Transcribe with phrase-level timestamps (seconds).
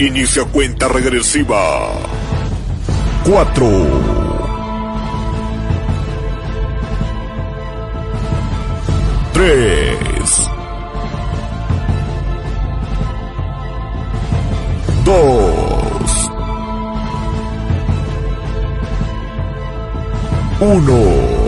[0.00, 1.88] Inicia cuenta regresiva.
[3.24, 3.68] 4.
[9.32, 10.50] 3.
[15.04, 16.30] 2.
[20.60, 21.38] 1.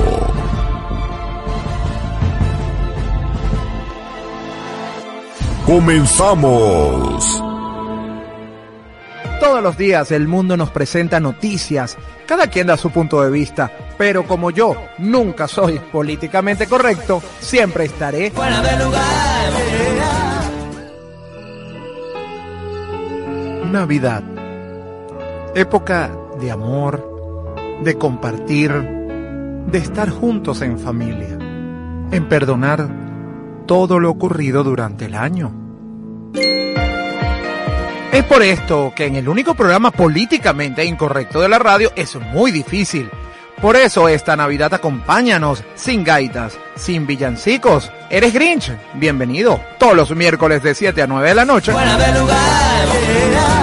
[5.66, 7.49] Comenzamos.
[9.60, 13.70] Todos los días el mundo nos presenta noticias, cada quien da su punto de vista,
[13.98, 19.52] pero como yo nunca soy políticamente correcto, siempre estaré fuera de lugar.
[23.70, 24.22] Navidad,
[25.54, 27.52] época de amor,
[27.84, 31.36] de compartir, de estar juntos en familia,
[32.10, 32.88] en perdonar
[33.66, 35.52] todo lo ocurrido durante el año.
[38.12, 42.50] Es por esto que en el único programa políticamente incorrecto de la radio es muy
[42.50, 43.08] difícil.
[43.62, 47.92] Por eso esta Navidad acompáñanos sin gaitas, sin villancicos.
[48.10, 48.72] ¿Eres Grinch?
[48.94, 49.60] Bienvenido.
[49.78, 51.70] Todos los miércoles de 7 a 9 de la noche.
[51.72, 53.59] Lugar.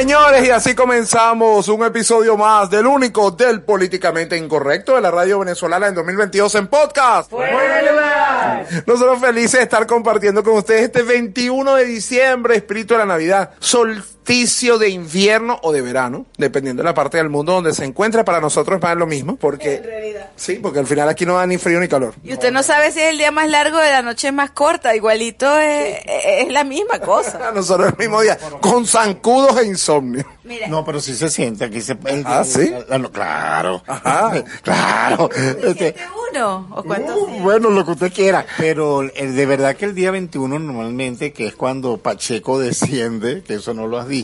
[0.00, 5.40] Señores, y así comenzamos un episodio más del único del políticamente incorrecto de la radio
[5.40, 7.30] venezolana en 2022 en podcast.
[8.86, 13.50] Nosotros felices de estar compartiendo con ustedes este 21 de diciembre, espíritu de la Navidad,
[14.30, 18.24] solsticio de invierno o de verano, dependiendo de la parte del mundo donde se encuentra.
[18.24, 21.58] Para nosotros es más lo mismo, porque sí, porque al final aquí no da ni
[21.58, 22.14] frío ni calor.
[22.22, 24.94] Y usted no sabe si es el día más largo de la noche más corta,
[24.94, 27.40] igualito es, es la misma cosa.
[27.48, 30.24] A nosotros el mismo día, con zancudos e insomnio.
[30.44, 32.72] Mira, No, pero sí se siente aquí se el- Ah, ¿sí?
[32.88, 33.82] la- la- claro.
[33.86, 34.32] Ajá.
[34.62, 35.28] claro.
[35.32, 35.96] Este, ¿siete
[36.32, 37.16] uno o cuántos?
[37.16, 38.46] uh, bueno, lo que usted quiera.
[38.58, 43.54] Pero el- de verdad que el día 21 normalmente, que es cuando Pacheco desciende, que
[43.54, 44.19] eso no lo has dicho,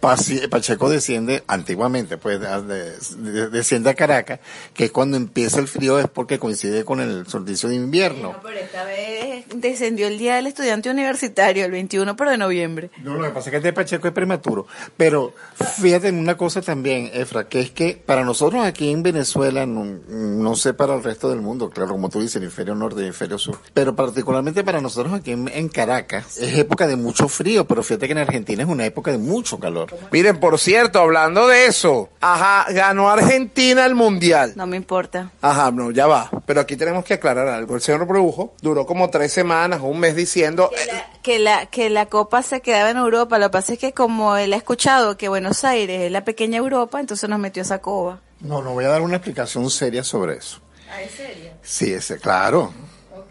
[0.00, 2.96] Paci- Pacheco desciende antiguamente, pues de-
[3.32, 4.40] de- desciende a Caracas,
[4.74, 8.32] que es cuando empieza el frío, es porque coincide con el solsticio de invierno.
[8.32, 12.90] No, pero esta vez descendió el día del estudiante universitario, el 21 pero de noviembre.
[13.02, 14.66] No, lo que pasa es que el de Pacheco es prematuro.
[14.96, 15.32] Pero
[15.80, 19.84] fíjate en una cosa también, Efra, que es que para nosotros aquí en Venezuela, no,
[20.08, 23.00] no sé para el resto del mundo, claro, como tú dices, el hemisferio norte y
[23.02, 27.28] el hemisferio sur, pero particularmente para nosotros aquí en, en Caracas, es época de mucho
[27.28, 29.94] frío, pero fíjate que en Argentina es una época mucho calor.
[30.10, 34.52] Miren, por cierto, hablando de eso, ajá, ganó Argentina el mundial.
[34.56, 35.30] No me importa.
[35.40, 36.30] Ajá, no, ya va.
[36.46, 37.74] Pero aquí tenemos que aclarar algo.
[37.74, 40.70] El señor Brujo duró como tres semanas o un mes diciendo.
[40.70, 43.78] Que la, que la que la copa se quedaba en Europa, lo que pasa es
[43.78, 47.62] que como él ha escuchado que Buenos Aires es la pequeña Europa, entonces nos metió
[47.62, 48.20] esa coba.
[48.40, 50.60] No, no voy a dar una explicación seria sobre eso.
[50.90, 51.52] ¿Ah, es serio?
[51.62, 52.72] Sí, ese, claro.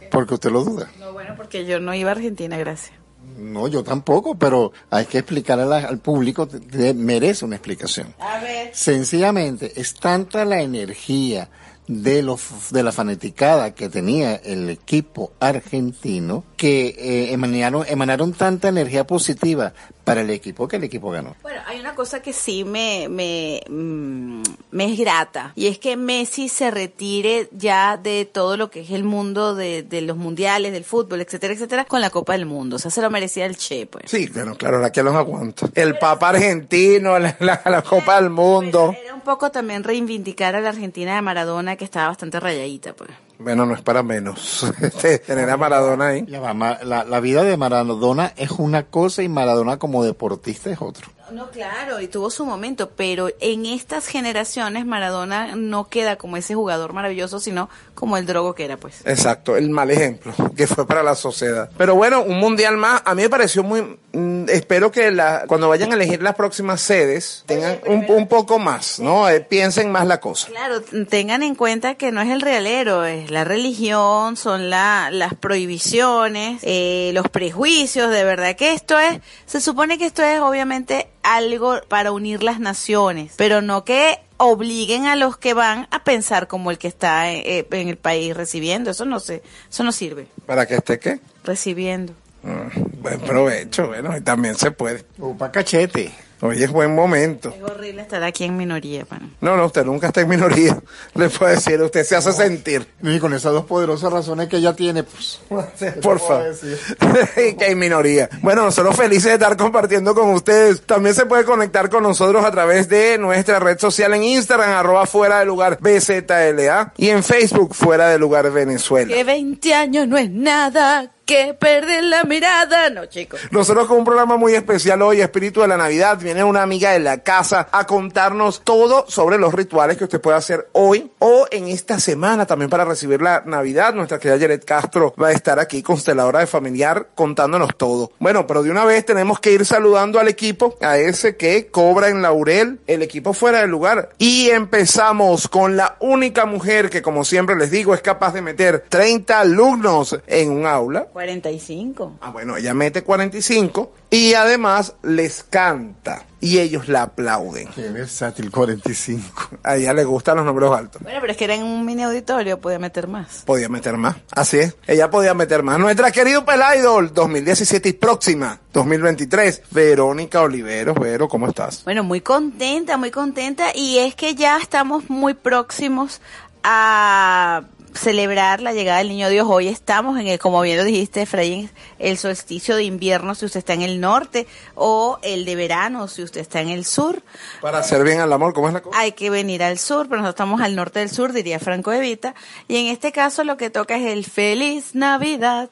[0.09, 0.89] Porque usted lo duda.
[0.99, 3.00] No, bueno, porque yo no iba a Argentina, gracias.
[3.41, 7.56] No, yo tampoco, pero hay que explicar a la- al público, te- te- merece una
[7.56, 8.13] explicación.
[8.19, 8.69] A ver.
[8.74, 11.50] Sencillamente, es tanta la energía
[11.88, 18.69] de los de la fanaticada que tenía el equipo argentino que eh, emanaron, emanaron tanta
[18.69, 19.73] energía positiva
[20.03, 21.35] para el equipo que el equipo ganó.
[21.44, 24.41] Bueno, hay una cosa que sí me, me, mm,
[24.72, 28.91] me es grata, y es que Messi se retire ya de todo lo que es
[28.91, 32.75] el mundo de, de los mundiales, del fútbol, etcétera, etcétera, con la Copa del Mundo.
[32.78, 34.06] O sea, se lo merecía el Che, pues.
[34.09, 35.69] Sí, bueno, claro, la que los aguanta.
[35.75, 38.95] El Papa argentino, la, la- la Copa del Mundo.
[39.03, 43.09] Era un poco también reivindicar a la Argentina de Maradona, que estaba bastante rayadita, pues.
[43.44, 44.66] Bueno, no es para menos.
[44.81, 46.25] Este, tener a Maradona ahí.
[46.25, 51.12] La, la vida de Maradona es una cosa y Maradona como deportista es otro.
[51.31, 56.55] No, claro, y tuvo su momento, pero en estas generaciones Maradona no queda como ese
[56.55, 59.01] jugador maravilloso, sino como el drogo que era, pues.
[59.05, 61.69] Exacto, el mal ejemplo que fue para la sociedad.
[61.77, 63.97] Pero bueno, un mundial más, a mí me pareció muy...
[64.13, 68.59] mm, espero que la, cuando vayan a elegir las próximas sedes tengan un, un poco
[68.59, 69.29] más, ¿no?
[69.29, 70.47] Eh, piensen más la cosa.
[70.47, 75.34] Claro, tengan en cuenta que no es el realero, es la religión, son la, las
[75.35, 81.07] prohibiciones, eh, los prejuicios, de verdad que esto es, se supone que esto es obviamente
[81.23, 86.47] algo para unir las naciones, pero no que obliguen a los que van a pensar
[86.47, 90.28] como el que está eh, en el país recibiendo, eso no se, eso no sirve,
[90.46, 91.20] ¿Para que esté qué?
[91.44, 92.14] recibiendo.
[92.44, 95.06] Mm, buen provecho, bueno, y también se puede.
[95.20, 96.12] Upa cachete.
[96.43, 97.53] Hoy es buen momento.
[97.55, 99.29] Es horrible estar aquí en minoría, pana.
[99.41, 100.76] No, no, usted nunca está en minoría.
[101.14, 102.88] Le puedo decir, usted se hace sentir.
[103.03, 105.40] Y con esas dos poderosas razones que ella tiene, pues.
[106.02, 106.55] Por favor.
[107.35, 108.28] que hay minoría.
[108.41, 110.82] Bueno, nosotros felices de estar compartiendo con ustedes.
[110.82, 115.05] También se puede conectar con nosotros a través de nuestra red social en Instagram, arroba
[115.05, 119.14] fuera de lugar BZLA y en Facebook fuera de lugar Venezuela.
[119.14, 122.89] Que 20 años no es nada, que perder la mirada.
[122.89, 123.39] No, chicos.
[123.51, 126.99] Nosotros con un programa muy especial hoy, Espíritu de la Navidad, viene una amiga de
[126.99, 131.69] la casa a contarnos todo sobre los rituales que usted puede hacer hoy o en
[131.69, 133.93] esta semana también para recibir la Navidad.
[133.93, 138.11] Nuestra querida Jared Castro va a estar aquí, consteladora de familiar, contándonos todo.
[138.19, 142.09] Bueno, pero de una vez tenemos que ir saludando al equipo, a ese que cobra
[142.09, 144.09] en Laurel, el equipo fuera del lugar.
[144.17, 148.84] Y empezamos con la única mujer que, como siempre les digo, es capaz de meter
[148.89, 151.07] 30 alumnos en un aula.
[151.22, 152.18] 45.
[152.20, 157.68] Ah, bueno, ella mete 45 y además les canta y ellos la aplauden.
[157.76, 159.50] Qué versátil, 45.
[159.62, 161.00] A ella le gustan los números altos.
[161.03, 163.44] Bueno, pero es que era en un mini auditorio, podía meter más.
[163.46, 164.76] Podía meter más, así es.
[164.88, 165.78] Ella podía meter más.
[165.78, 170.97] Nuestra querido Pelaidol 2017 y próxima 2023, Verónica Oliveros.
[171.00, 171.84] Vero, ¿cómo estás?
[171.84, 173.76] Bueno, muy contenta, muy contenta.
[173.76, 176.20] Y es que ya estamos muy próximos
[176.64, 177.62] a
[177.93, 179.47] celebrar la llegada del niño Dios.
[179.49, 183.59] Hoy estamos en el, como bien lo dijiste, Efraín, el solsticio de invierno si usted
[183.59, 187.22] está en el norte o el de verano si usted está en el sur.
[187.61, 188.97] Para hacer bien al amor, ¿cómo es la cosa?
[188.97, 192.35] Hay que venir al sur, pero nosotros estamos al norte del sur, diría Franco Evita.
[192.67, 195.70] Y en este caso lo que toca es el Feliz Navidad.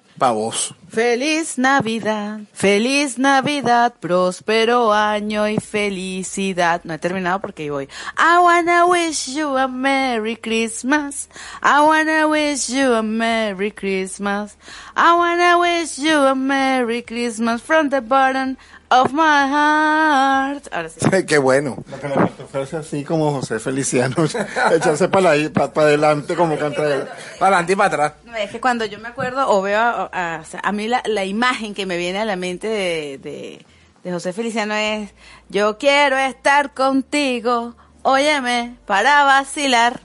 [0.89, 6.81] Feliz Navidad, feliz Navidad, próspero año y felicidad.
[6.83, 7.89] No he terminado porque ahí voy.
[8.17, 11.29] I wanna wish you a Merry Christmas.
[11.61, 14.57] I wanna wish you a Merry Christmas.
[14.95, 18.57] I wanna wish you a Merry Christmas from the bottom
[18.89, 20.67] of my heart.
[20.71, 20.99] Ahora sí.
[21.27, 21.77] Qué bueno.
[21.89, 24.15] Lo que le faltó fue hacer así como José Feliciano,
[24.71, 27.03] echarse para adelante como canta él.
[27.39, 28.13] Para adelante y para atrás.
[28.25, 30.87] No, es que cuando yo me acuerdo o veo a, a- o sea, a mí
[30.87, 33.65] la, la imagen que me viene a la mente de, de,
[34.03, 35.11] de José Feliciano es
[35.49, 39.99] yo quiero estar contigo, óyeme, para vacilar.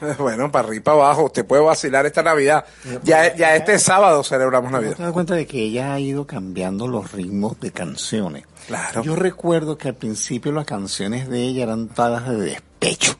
[0.18, 1.24] Bueno, para arriba y para abajo.
[1.24, 2.64] Usted puede vacilar esta Navidad.
[3.02, 4.96] Ya, ya este sábado celebramos ¿No Navidad.
[4.96, 8.44] te das cuenta de que ella ha ido cambiando los ritmos de canciones?
[8.66, 9.02] Claro.
[9.02, 13.16] Yo recuerdo que al principio las canciones de ella eran todas de despecho.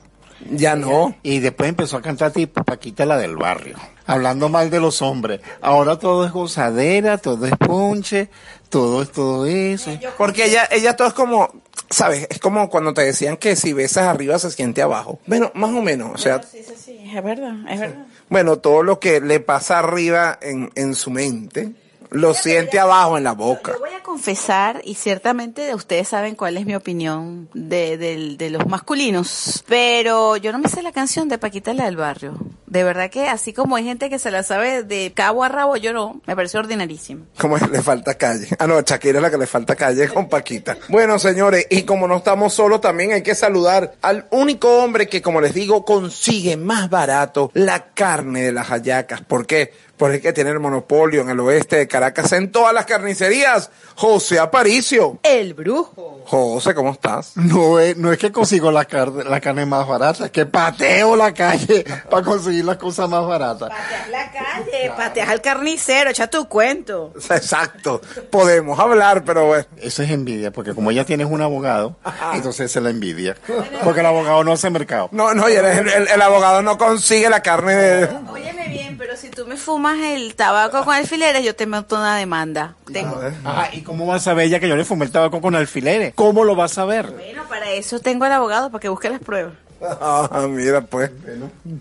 [0.50, 1.15] Ya no.
[1.23, 5.41] Y después empezó a cantar tipo Paquita la del barrio, hablando mal de los hombres.
[5.61, 8.31] Ahora todo es gozadera, todo es ponche,
[8.71, 9.91] todo es todo eso.
[10.17, 11.53] Porque ella, ella todo es como,
[11.91, 12.27] ¿sabes?
[12.31, 15.19] Es como cuando te decían que si besas arriba se siente abajo.
[15.27, 16.11] Bueno, más o menos.
[16.15, 18.07] O sea, Sí, sí, sí, es verdad, es verdad.
[18.29, 21.73] bueno, todo lo que le pasa arriba en, en su mente,
[22.11, 23.73] lo siente abajo en la boca.
[23.73, 28.51] Yo voy a confesar, y ciertamente ustedes saben cuál es mi opinión de, del- de
[28.51, 32.35] los masculinos, pero yo no me sé la canción de Paquita la del barrio.
[32.70, 35.76] De verdad que así como hay gente que se la sabe de cabo a rabo,
[35.76, 37.26] yo no, me pareció ordinarísimo.
[37.37, 38.46] Como es, le falta calle.
[38.61, 40.76] Ah, no, Shakira es la que le falta calle con Paquita.
[40.88, 45.20] Bueno, señores, y como no estamos solos, también hay que saludar al único hombre que,
[45.20, 49.20] como les digo, consigue más barato la carne de las hallacas.
[49.22, 49.72] ¿Por qué?
[49.96, 53.70] Porque que tiene el monopolio en el oeste de Caracas en todas las carnicerías.
[53.96, 55.19] José Aparicio.
[55.22, 56.22] El brujo.
[56.25, 57.37] José, ¿cómo estás?
[57.37, 61.17] No es, no es que consigo la, carne, la carne más barata, es que pateo
[61.17, 63.69] la calle para conseguir las cosas más baratas.
[63.71, 67.12] Pateas la calle, pateas al carnicero, echa tu cuento.
[67.31, 68.01] Exacto.
[68.31, 69.65] Podemos hablar, pero bueno.
[69.79, 71.96] Eso es envidia, porque como ella tiene un abogado,
[72.34, 73.37] entonces se la envidia.
[73.84, 75.08] Porque el abogado no hace mercado.
[75.13, 78.05] No, no, y el, el- el abogado no consigue la carne de...
[78.31, 82.17] Óyeme bien, pero si tú me fumas el tabaco con alfileres, yo te meto una
[82.17, 82.75] demanda.
[82.93, 83.20] Tengo.
[83.44, 86.13] Ajá, ¿y cómo va a saber ella que yo le fumé el tabaco con alfileres?
[86.15, 87.06] ¿Cómo lo va a saber?
[87.11, 89.55] Bueno, para eso tengo al abogado, para que busque las pruebas.
[89.82, 91.10] Ah, mira, pues.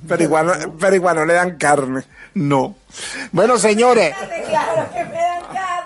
[0.08, 2.04] Pero igual, no- pero igual no le dan carne.
[2.34, 2.76] No.
[3.32, 4.16] Bueno, señores.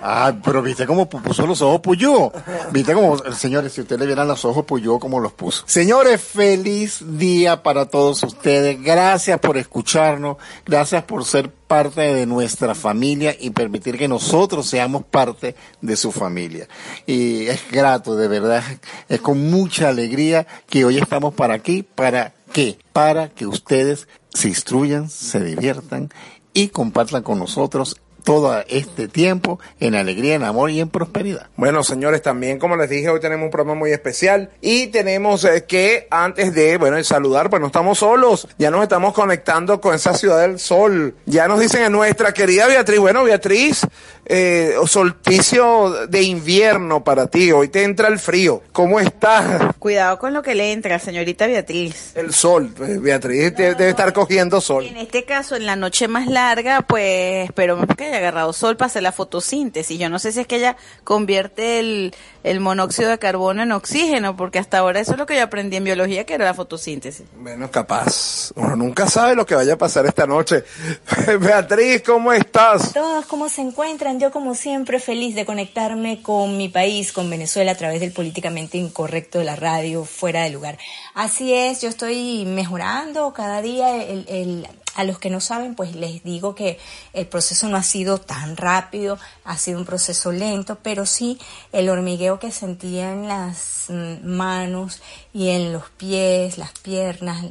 [0.06, 2.30] Ah, pero viste cómo pu- puso los ojos Puyú.
[2.72, 5.64] Viste cómo, señores, si ustedes vieran los ojos Puyú, cómo los puso.
[5.66, 8.82] Señores, feliz día para todos ustedes.
[8.84, 10.36] Gracias por escucharnos.
[10.66, 16.12] Gracias por ser parte de nuestra familia y permitir que nosotros seamos parte de su
[16.12, 16.68] familia.
[17.08, 18.62] Y es grato, de verdad.
[19.08, 21.82] Es con mucha alegría que hoy estamos para aquí.
[21.84, 22.78] ¿Para qué?
[22.92, 26.10] Para que ustedes se instruyan, se diviertan
[26.54, 31.48] y compartan con nosotros todo este tiempo en alegría, en amor y en prosperidad.
[31.56, 35.66] Bueno, señores, también, como les dije, hoy tenemos un programa muy especial y tenemos eh,
[35.68, 40.14] que, antes de, bueno, saludar, pues no estamos solos, ya nos estamos conectando con esa
[40.14, 41.16] ciudad del sol.
[41.26, 43.86] Ya nos dicen en nuestra querida Beatriz, bueno, Beatriz,
[44.26, 47.52] eh, solsticio de invierno para ti.
[47.52, 48.62] Hoy te entra el frío.
[48.72, 49.74] ¿Cómo estás?
[49.80, 52.16] Cuidado con lo que le entra, señorita Beatriz.
[52.16, 52.74] El sol.
[52.80, 54.86] Eh, Beatriz debe estar cogiendo sol.
[54.86, 58.88] En este caso, en la noche más larga, pues esperemos que haya agarrado sol para
[58.88, 60.00] hacer la fotosíntesis.
[60.00, 64.36] Yo no sé si es que ella convierte el, el monóxido de carbono en oxígeno,
[64.36, 67.26] porque hasta ahora eso es lo que yo aprendí en biología, que era la fotosíntesis.
[67.38, 68.52] Bueno, capaz.
[68.56, 70.64] Uno nunca sabe lo que vaya a pasar esta noche.
[71.40, 72.94] Beatriz, ¿cómo estás?
[72.94, 74.20] Todos, ¿cómo se encuentran?
[74.20, 78.78] Yo, como siempre, feliz de conectarme con mi país, con Venezuela, a través del políticamente
[78.78, 80.78] incorrecto de la radio, fuera de lugar.
[81.14, 84.04] Así es, yo estoy mejorando cada día.
[84.04, 86.80] El, el- a los que no saben, pues les digo que
[87.14, 91.40] el proceso no ha sido tan rápido, ha sido un proceso lento, pero sí
[91.72, 95.02] el hormigueo que sentía en las mm, manos
[95.34, 97.44] y en los pies, las piernas,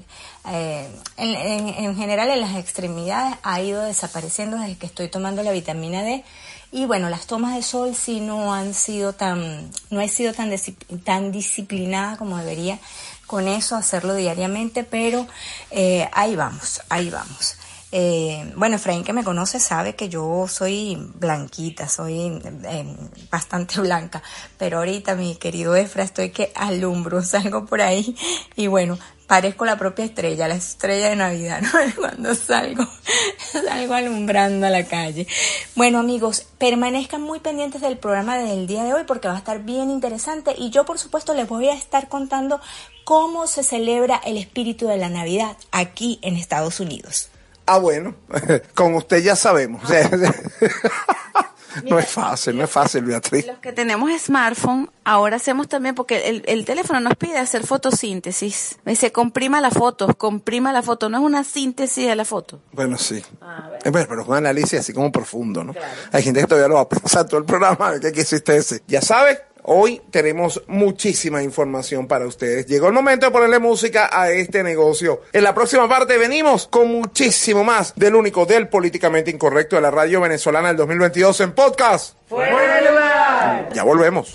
[0.51, 5.43] eh, en, en- en general en las extremidades ha ido desapareciendo desde que estoy tomando
[5.43, 6.25] la vitamina D.
[6.75, 10.51] Y bueno, las tomas de sol sí no han sido tan, no he sido tan,
[11.05, 12.79] tan disciplinada como debería
[13.33, 15.27] con eso, hacerlo diariamente, pero
[15.71, 17.57] eh, ahí vamos, ahí vamos.
[17.91, 22.97] Eh, bueno, Efraín que me conoce sabe que yo soy blanquita, soy eh,
[23.31, 24.23] bastante blanca,
[24.59, 28.15] pero ahorita mi querido Efra estoy que alumbro, salgo por ahí
[28.55, 31.71] y bueno, parezco la propia estrella, la estrella de Navidad, ¿no?
[31.97, 32.87] Cuando salgo,
[33.51, 35.27] salgo alumbrando a la calle.
[35.75, 39.63] Bueno amigos, permanezcan muy pendientes del programa del día de hoy porque va a estar
[39.63, 42.61] bien interesante y yo por supuesto les voy a estar contando
[43.05, 47.29] cómo se celebra el espíritu de la Navidad aquí en Estados Unidos.
[47.67, 48.15] Ah, bueno,
[48.75, 49.83] con usted ya sabemos.
[51.85, 53.47] no es fácil, no es fácil, Beatriz.
[53.47, 58.79] Los que tenemos smartphone, ahora hacemos también, porque el, el teléfono nos pide hacer fotosíntesis.
[58.85, 61.09] Me dice, comprima la foto, comprima la foto.
[61.09, 62.61] No es una síntesis de la foto.
[62.73, 63.23] Bueno, sí.
[63.85, 65.75] Eh, bueno, pero es un análisis así como profundo, ¿no?
[66.11, 68.57] Hay gente que todavía lo va a pensar todo el programa, a ver qué quisiste
[68.57, 68.83] ese.
[68.87, 72.67] Ya sabes, hoy tenemos muchísima información para ustedes.
[72.67, 75.23] Llegó el momento de ponerle música a este negocio.
[75.33, 79.91] En la próxima parte venimos con muchísimo más del único del políticamente incorrecto de la
[79.91, 82.17] radio venezolana del 2022 en podcast.
[82.29, 83.69] ¡Fuera de lugar!
[83.73, 84.35] Ya volvemos.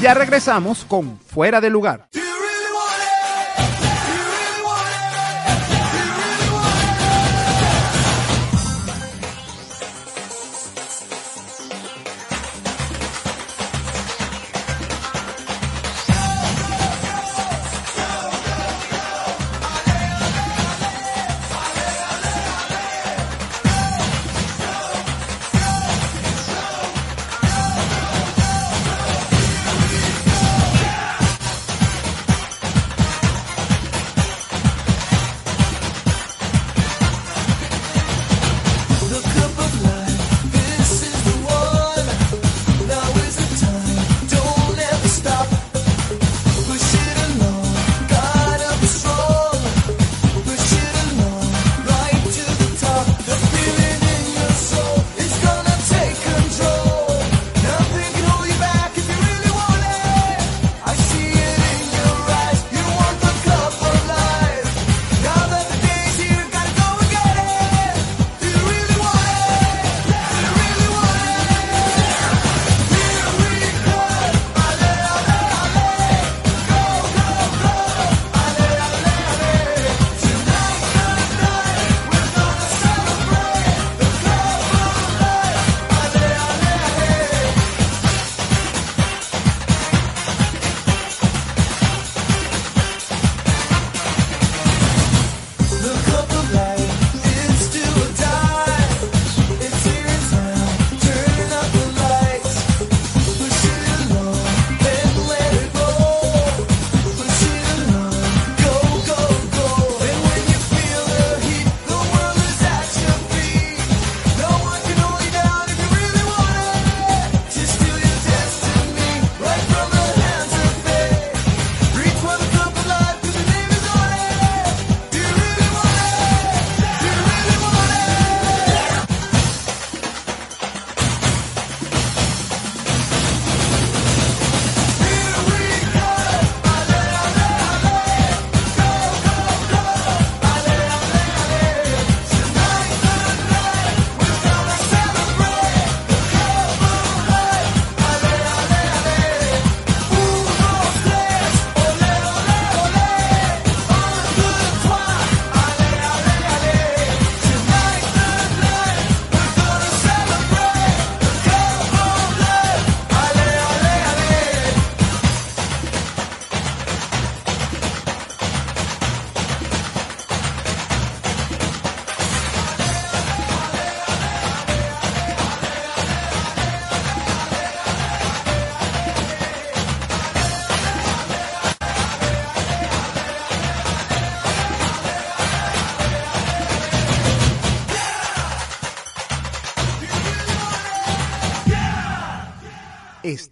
[0.00, 2.08] Ya regresamos con Fuera de lugar.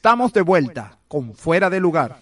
[0.05, 2.17] Estamos de vuelta con Fuera de Lugar.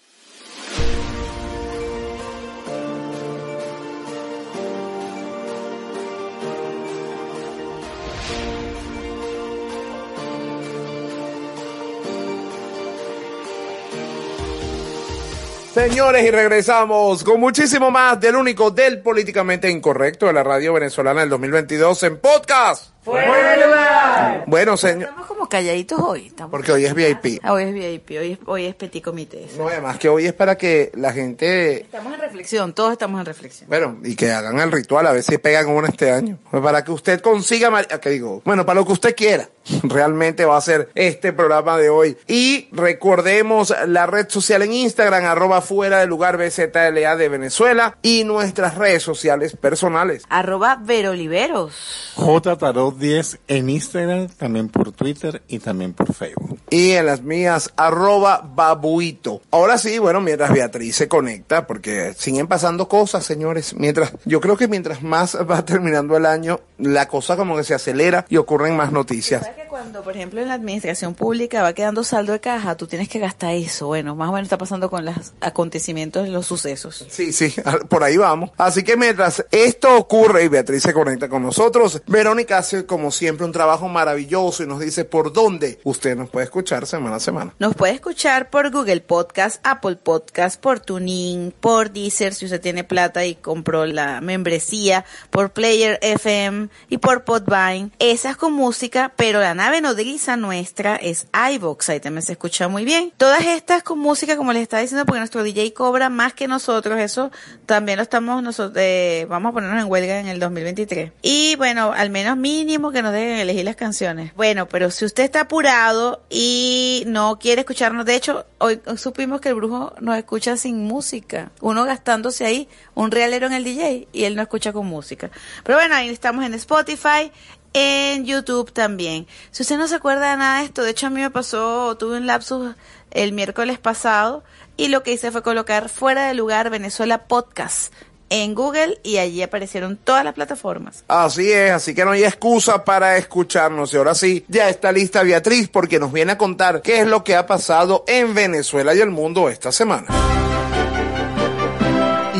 [15.75, 21.23] Señores, y regresamos con muchísimo más del único del políticamente incorrecto de la radio venezolana
[21.23, 22.92] del 2022 en podcast.
[23.04, 26.26] Bueno, señor, Estamos como calladitos hoy.
[26.28, 26.50] Estamos...
[26.50, 27.40] porque hoy es VIP.
[27.42, 29.47] Ah, Hoy es VIP, hoy es, hoy es Petit Comité.
[29.59, 33.26] No, además que hoy es para que la gente, Estamos en reflexión, todos estamos en
[33.26, 33.68] reflexión.
[33.68, 36.38] bueno, y que hagan el ritual, a ver si pegan una este año.
[36.50, 38.40] Pues para que usted consiga, ¿qué digo?
[38.44, 39.49] Bueno, para lo que usted quiera.
[39.83, 42.16] Realmente va a ser este programa de hoy.
[42.26, 48.25] Y recordemos la red social en Instagram, arroba fuera del lugar BZLA de Venezuela y
[48.25, 50.25] nuestras redes sociales personales.
[50.28, 52.12] Arroba Veroliveros.
[52.16, 56.59] J Tarot 10 en Instagram, también por Twitter y también por Facebook.
[56.71, 59.42] y en las mías arroba babuito.
[59.50, 63.75] Ahora sí, bueno, mientras Beatriz se conecta, porque siguen pasando cosas, señores.
[63.76, 67.75] Mientras, yo creo que mientras más va terminando el año, la cosa como que se
[67.75, 69.47] acelera y ocurren más noticias.
[69.52, 72.87] ¿Sabes que cuando, por ejemplo, en la administración pública va quedando saldo de caja, tú
[72.87, 73.87] tienes que gastar eso?
[73.87, 77.07] Bueno, más o menos está pasando con los acontecimientos, los sucesos.
[77.09, 77.55] Sí, sí,
[77.88, 78.50] por ahí vamos.
[78.59, 83.47] Así que mientras esto ocurre y Beatriz se conecta con nosotros, Verónica hace como siempre
[83.47, 87.55] un trabajo maravilloso y nos dice por dónde usted nos puede escuchar semana a semana.
[87.59, 92.85] Nos puede escuchar por Google Podcast, Apple Podcast, por TuneIn, por Deezer si usted tiene
[92.85, 97.91] plata y compró la membresía, por Player FM y por Podvine.
[97.99, 102.66] Esa es con música, pero la nave nodriza nuestra es iVox, ahí también se escucha
[102.66, 103.13] muy bien.
[103.17, 106.99] Todas estas con música, como les estaba diciendo, porque nuestro DJ cobra más que nosotros,
[106.99, 107.30] eso
[107.65, 111.13] también lo estamos nosotros, eh, vamos a ponernos en huelga en el 2023.
[111.23, 114.34] Y bueno, al menos mínimo que nos dejen elegir las canciones.
[114.34, 119.50] Bueno, pero si usted está apurado y no quiere escucharnos, de hecho, hoy supimos que
[119.50, 121.52] el brujo nos escucha sin música.
[121.60, 125.30] Uno gastándose ahí un realero en el DJ y él no escucha con música.
[125.63, 127.30] Pero bueno, ahí estamos en Spotify,
[127.73, 129.26] en YouTube también.
[129.50, 131.97] Si usted no se acuerda de nada de esto, de hecho a mí me pasó,
[131.97, 132.75] tuve un lapsus
[133.11, 134.43] el miércoles pasado
[134.76, 137.93] y lo que hice fue colocar fuera de lugar Venezuela Podcast
[138.30, 141.04] en Google y allí aparecieron todas las plataformas.
[141.08, 143.93] Así es, así que no hay excusa para escucharnos.
[143.93, 147.23] Y ahora sí, ya está lista Beatriz porque nos viene a contar qué es lo
[147.25, 150.06] que ha pasado en Venezuela y el mundo esta semana.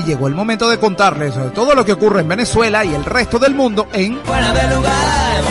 [0.03, 3.05] Y llegó el momento de contarles sobre todo lo que ocurre en Venezuela y el
[3.05, 5.43] resto del mundo en Fuera de lugar.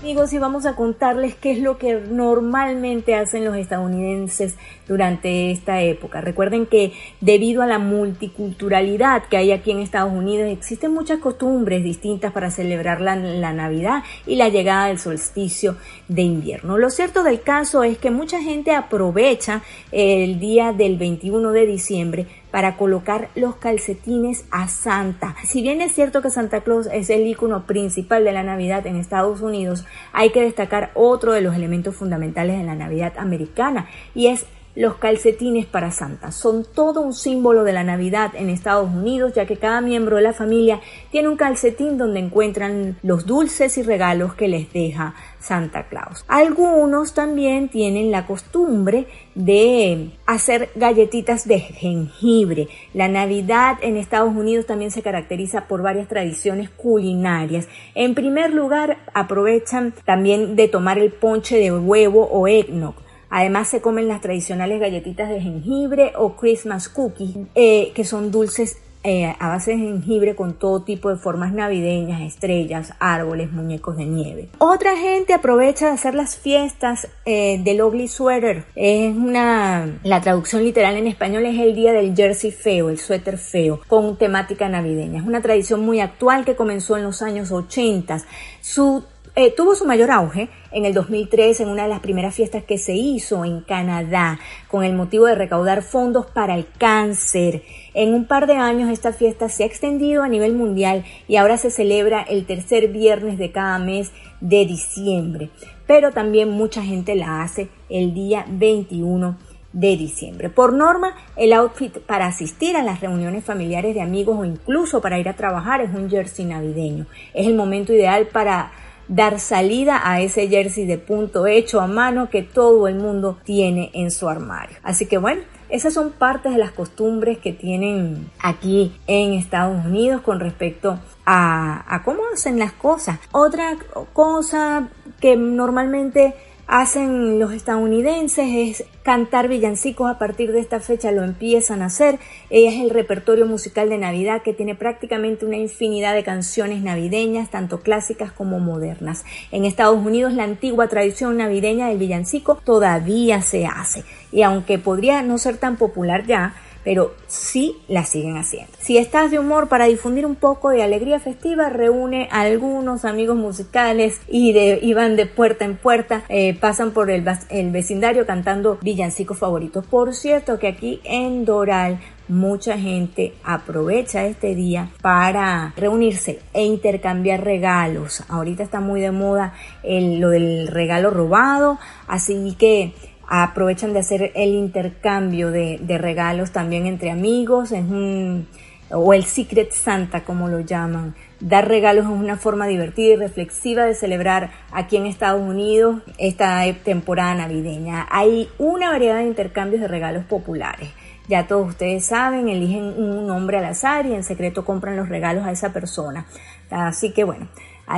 [0.00, 4.54] Amigos, y vamos a contarles qué es lo que normalmente hacen los estadounidenses
[4.88, 6.20] durante esta época.
[6.20, 11.82] Recuerden que debido a la multiculturalidad que hay aquí en Estados Unidos, existen muchas costumbres
[11.82, 15.76] distintas para celebrar la, Navidad y la llegada del solsticio
[16.08, 16.78] de invierno.
[16.78, 22.26] Lo cierto del caso es que mucha gente aprovecha el día del 21 de diciembre
[22.50, 25.34] para colocar los calcetines a Santa.
[25.44, 28.94] Si bien es cierto que Santa Claus es el icono principal de la Navidad en
[28.94, 34.28] Estados Unidos, hay que destacar otro de los elementos fundamentales de la Navidad americana y
[34.28, 36.32] es los calcetines para Santa.
[36.32, 40.22] Son todo un símbolo de la Navidad en Estados Unidos, ya que cada miembro de
[40.22, 45.88] la familia tiene un calcetín donde encuentran los dulces y regalos que les deja Santa
[45.88, 46.24] Claus.
[46.26, 52.68] Algunos también tienen la costumbre de hacer galletitas de jengibre.
[52.94, 57.68] La Navidad en Estados Unidos también se caracteriza por varias tradiciones culinarias.
[57.94, 63.03] En primer lugar, aprovechan también de tomar el ponche de huevo o eggnog.
[63.36, 68.78] Además se comen las tradicionales galletitas de jengibre o Christmas cookies, eh, que son dulces
[69.02, 74.04] eh, a base de jengibre con todo tipo de formas navideñas, estrellas, árboles, muñecos de
[74.04, 74.50] nieve.
[74.58, 78.66] Otra gente aprovecha de hacer las fiestas eh, del ugly sweater.
[78.76, 83.36] Es una, la traducción literal en español es el día del jersey feo, el suéter
[83.36, 85.20] feo, con temática navideña.
[85.20, 88.22] Es una tradición muy actual que comenzó en los años 80.
[88.60, 89.02] Su
[89.36, 92.78] eh, tuvo su mayor auge en el 2003 en una de las primeras fiestas que
[92.78, 97.62] se hizo en Canadá con el motivo de recaudar fondos para el cáncer.
[97.94, 101.56] En un par de años esta fiesta se ha extendido a nivel mundial y ahora
[101.56, 105.50] se celebra el tercer viernes de cada mes de diciembre.
[105.86, 109.36] Pero también mucha gente la hace el día 21
[109.72, 110.48] de diciembre.
[110.48, 115.18] Por norma, el outfit para asistir a las reuniones familiares de amigos o incluso para
[115.18, 117.06] ir a trabajar es un jersey navideño.
[117.34, 118.70] Es el momento ideal para
[119.08, 123.90] dar salida a ese jersey de punto hecho a mano que todo el mundo tiene
[123.94, 124.76] en su armario.
[124.82, 130.20] Así que bueno, Esas son partes de las costumbres que tienen aquí en Estados Unidos
[130.20, 133.18] con respecto a, a cómo hacen las cosas.
[133.32, 133.76] Otra
[134.12, 134.88] cosa
[135.20, 136.34] que normalmente
[136.66, 142.18] hacen los estadounidenses es cantar villancicos a partir de esta fecha lo empiezan a hacer.
[142.50, 147.80] Es el repertorio musical de Navidad que tiene prácticamente una infinidad de canciones navideñas tanto
[147.80, 149.24] clásicas como modernas.
[149.52, 154.04] En Estados Unidos la antigua tradición navideña del villancico todavía se hace.
[154.32, 158.72] Y aunque podría no ser tan popular ya pero sí la siguen haciendo.
[158.78, 163.36] Si estás de humor para difundir un poco de alegría festiva, reúne a algunos amigos
[163.36, 167.24] musicales y, de, van de puerta en puerta, eh, pasan por el,
[167.70, 169.84] vecindario cantando villancicos favoritos.
[169.86, 177.44] Por cierto que aquí en Doral mucha gente aprovecha este día para reunirse e intercambiar
[177.44, 178.24] regalos.
[178.28, 182.94] Ahorita está muy de moda lo del regalo robado, así que
[183.28, 188.48] aprovechan de hacer el intercambio de, regalos también entre amigos, es un,
[188.90, 191.14] o el Secret Santa como lo llaman.
[191.40, 196.62] Dar regalos es una forma divertida y reflexiva de celebrar aquí en Estados Unidos esta
[196.84, 198.06] temporada navideña.
[198.10, 200.90] Hay una variedad de intercambios de regalos populares.
[201.26, 205.44] Ya todos ustedes saben, eligen un nombre al azar y en secreto compran los regalos
[205.46, 206.26] a esa persona.
[206.70, 207.48] Así que bueno,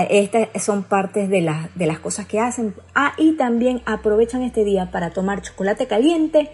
[0.09, 2.75] estas son partes de, las de las cosas que hacen.
[2.95, 6.51] Ah, y también aprovechan este día para tomar chocolate caliente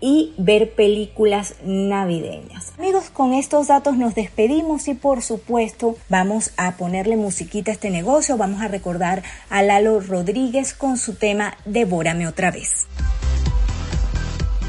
[0.00, 2.72] y ver películas navideñas.
[2.78, 7.90] Amigos, con estos datos nos despedimos y por supuesto vamos a ponerle musiquita a este
[7.90, 8.36] negocio.
[8.36, 12.86] Vamos a recordar a Lalo Rodríguez con su tema Devórame otra vez.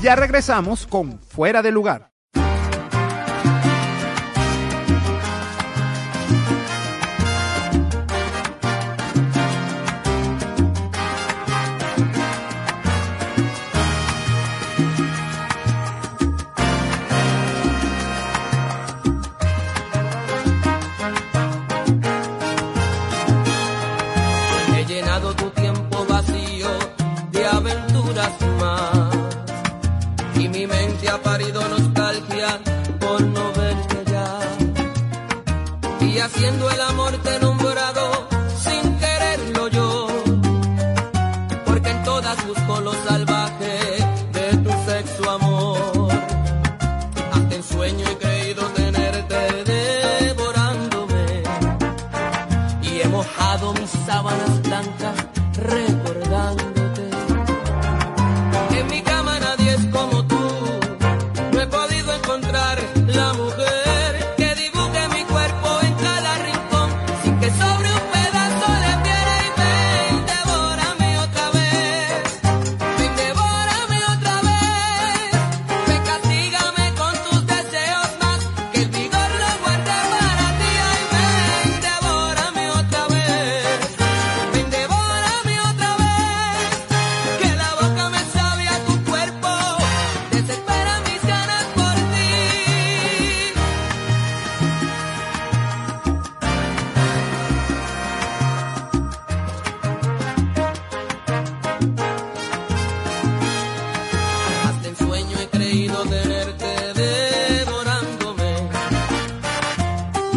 [0.02, 2.17] Ya regresamos con Fuera de lugar.
[36.28, 37.07] Haciendo el amor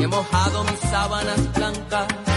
[0.01, 2.30] y he mojado mis sábanas blancas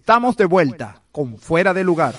[0.00, 2.14] Estamos de vuelta con Fuera de Lugar.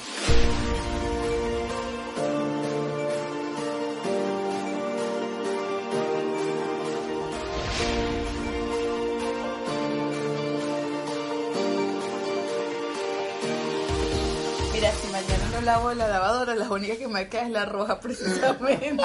[14.74, 18.00] Mira, si mañana no lavo la lavadora, la única que me queda es la roja
[18.00, 19.04] precisamente.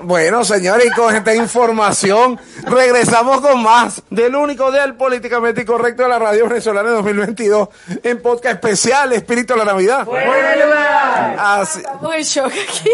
[0.00, 6.08] Bueno, señores, y con esta información regresamos con más del único del políticamente incorrecto de
[6.08, 7.68] la radio venezolana en 2022
[8.04, 10.06] en podcast especial Espíritu de la Navidad.
[11.38, 12.90] Así- Estamos en shock aquí.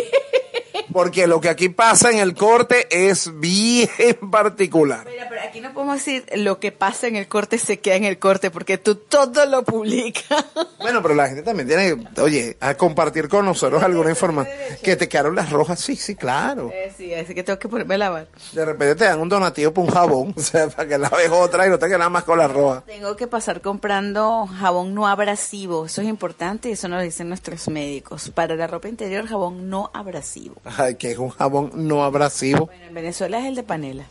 [0.94, 3.88] Porque lo que aquí pasa en el corte es bien
[4.30, 5.04] particular.
[5.11, 8.04] Mira, pero aquí no podemos decir lo que pasa en el corte se queda en
[8.04, 10.44] el corte porque tú todo lo publicas.
[10.85, 14.54] Bueno, pero la gente también tiene, oye, a compartir con nosotros alguna información.
[14.83, 16.70] Que te quedaron las rojas, sí, sí, claro.
[16.74, 18.28] Eh, sí, así que tengo que ponerme a lavar.
[18.52, 21.66] De repente te dan un donativo para un jabón, o sea, para que laves otra
[21.66, 22.85] y no te quedes nada más con las rojas.
[22.85, 25.87] Tengo que pasar comprando jabón no abrasivo.
[25.87, 28.28] Eso es importante y eso nos dicen nuestros médicos.
[28.35, 30.57] Para la ropa interior, jabón no abrasivo.
[30.94, 32.66] Que es un jabón no abrasivo.
[32.66, 34.05] Bueno, en Venezuela es el de panela.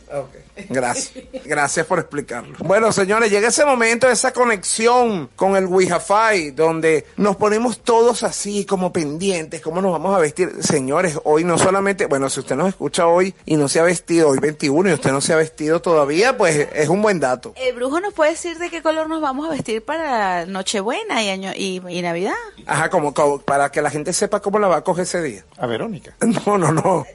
[0.68, 1.24] Gracias.
[1.44, 2.56] Gracias por explicarlo.
[2.58, 8.64] Bueno, señores, llega ese momento, esa conexión con el Wi-Fi, donde nos ponemos todos así
[8.64, 10.50] como pendientes, cómo nos vamos a vestir.
[10.60, 14.28] Señores, hoy no solamente, bueno, si usted nos escucha hoy y no se ha vestido,
[14.28, 17.54] hoy 21 y usted no se ha vestido todavía, pues es un buen dato.
[17.56, 21.30] El brujo nos puede decir de qué color nos vamos a vestir para Nochebuena y,
[21.30, 22.34] año, y, y Navidad.
[22.66, 25.44] Ajá, como, como para que la gente sepa cómo la va a coger ese día.
[25.58, 26.14] A Verónica.
[26.46, 27.06] No, no, no.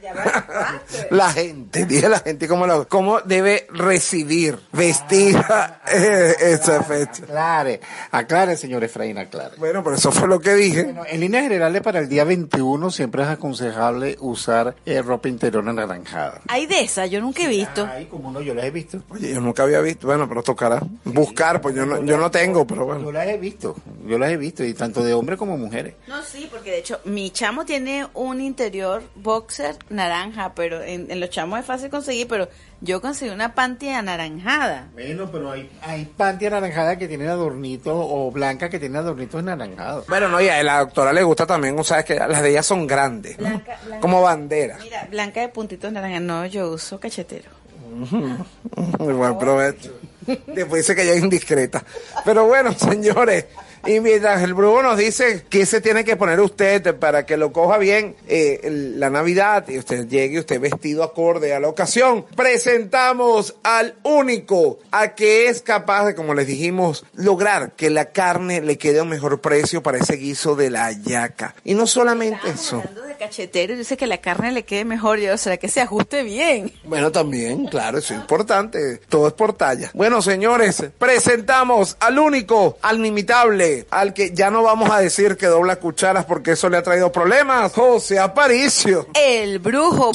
[1.11, 7.23] La gente, dije la gente cómo, la, cómo debe recibir, vestida eh, esa fecha.
[7.23, 7.79] Aclare,
[8.11, 9.55] aclare, señor Efraín, aclare.
[9.57, 10.83] Bueno, pero eso fue lo que dije.
[10.83, 15.67] Bueno, en líneas generales, para el día 21 siempre es aconsejable usar eh, ropa interior
[15.67, 16.41] anaranjada.
[16.47, 17.87] Hay de esa, yo nunca he visto.
[17.91, 19.01] Ay, como no, yo las he visto.
[19.09, 22.65] Oye, yo nunca había visto, bueno, pero tocará buscar, pues yo no, yo no tengo,
[22.65, 23.11] pero Yo bueno.
[23.11, 25.95] las he visto, yo las he visto, y tanto de hombres como mujeres.
[26.07, 29.01] No, sí, porque de hecho mi chamo tiene un interior
[29.39, 32.49] boxer naranja, pero en, en los chamos es fácil conseguir, pero
[32.81, 34.87] yo conseguí una panty anaranjada.
[34.93, 40.07] Bueno, pero hay, hay panty anaranjada que tienen adornitos, o blanca que tienen adornitos anaranjados.
[40.07, 42.49] Bueno, no, y a la doctora le gusta también, o sea, es que las de
[42.49, 43.49] ellas son grandes, ¿no?
[43.49, 44.01] Blanca, blanca.
[44.01, 44.77] como bandera.
[44.81, 47.49] Mira, blanca de puntitos naranja, no, yo uso cachetero.
[48.99, 49.93] Muy buen provecho.
[50.47, 51.83] Después dice que ella es indiscreta.
[52.23, 53.45] Pero bueno, señores,
[53.85, 57.51] y mientras el brujo nos dice qué se tiene que poner usted para que lo
[57.51, 63.55] coja bien eh, la Navidad y usted llegue usted vestido acorde a la ocasión, presentamos
[63.63, 68.77] al único a que es capaz de, como les dijimos, lograr que la carne le
[68.77, 71.55] quede a un mejor precio para ese guiso de la yaca.
[71.63, 72.77] Y no solamente eso.
[72.77, 76.23] Hablando de cachetero, dice que la carne le quede mejor, yo, será que se ajuste
[76.23, 76.71] bien.
[76.83, 78.99] Bueno, también, claro, eso es importante.
[79.09, 79.91] Todo es por talla.
[79.93, 85.47] Bueno, señores, presentamos al único, al inimitable, al que ya no vamos a decir que
[85.47, 89.07] dobla cucharas porque eso le ha traído problemas, José Aparicio.
[89.13, 90.11] El brujo.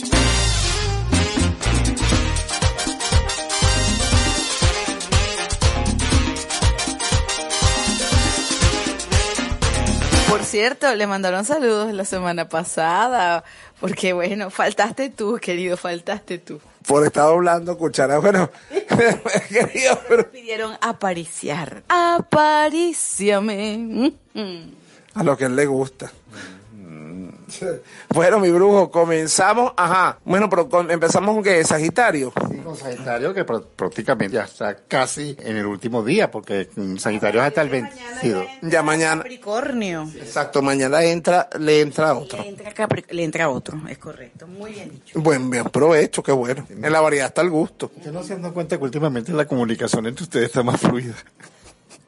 [10.55, 13.43] Cierto, le mandaron saludos la semana pasada,
[13.81, 16.61] porque bueno, faltaste tú, querido, faltaste tú.
[16.87, 18.23] Por estar doblando cucharas.
[18.23, 18.49] Bueno,
[19.49, 21.83] querido, pero Pidieron apariciar.
[21.89, 23.33] Aparíciame.
[24.33, 24.71] Mm.
[25.15, 26.13] a lo que él le gusta.
[28.09, 29.73] Bueno, mi brujo, comenzamos.
[29.77, 30.19] Ajá.
[30.25, 32.33] Bueno, pero con- empezamos con que Sagitario.
[32.51, 37.41] Sí, con Sagitario que pr- prácticamente ya está casi en el último día, porque Sagitario
[37.41, 38.47] es hasta el 22.
[38.63, 39.23] Ya mañana.
[39.23, 40.09] Capricornio.
[40.17, 42.41] Exacto, mañana entra, le entra otro.
[42.43, 44.47] Le entra, Capri- le entra otro, es correcto.
[44.47, 45.21] Muy bien dicho.
[45.21, 46.67] Buen, bien provecho, qué bueno.
[46.71, 47.91] En la variedad está el gusto.
[47.97, 51.15] ¿Usted no se han dado cuenta que últimamente la comunicación entre ustedes está más fluida?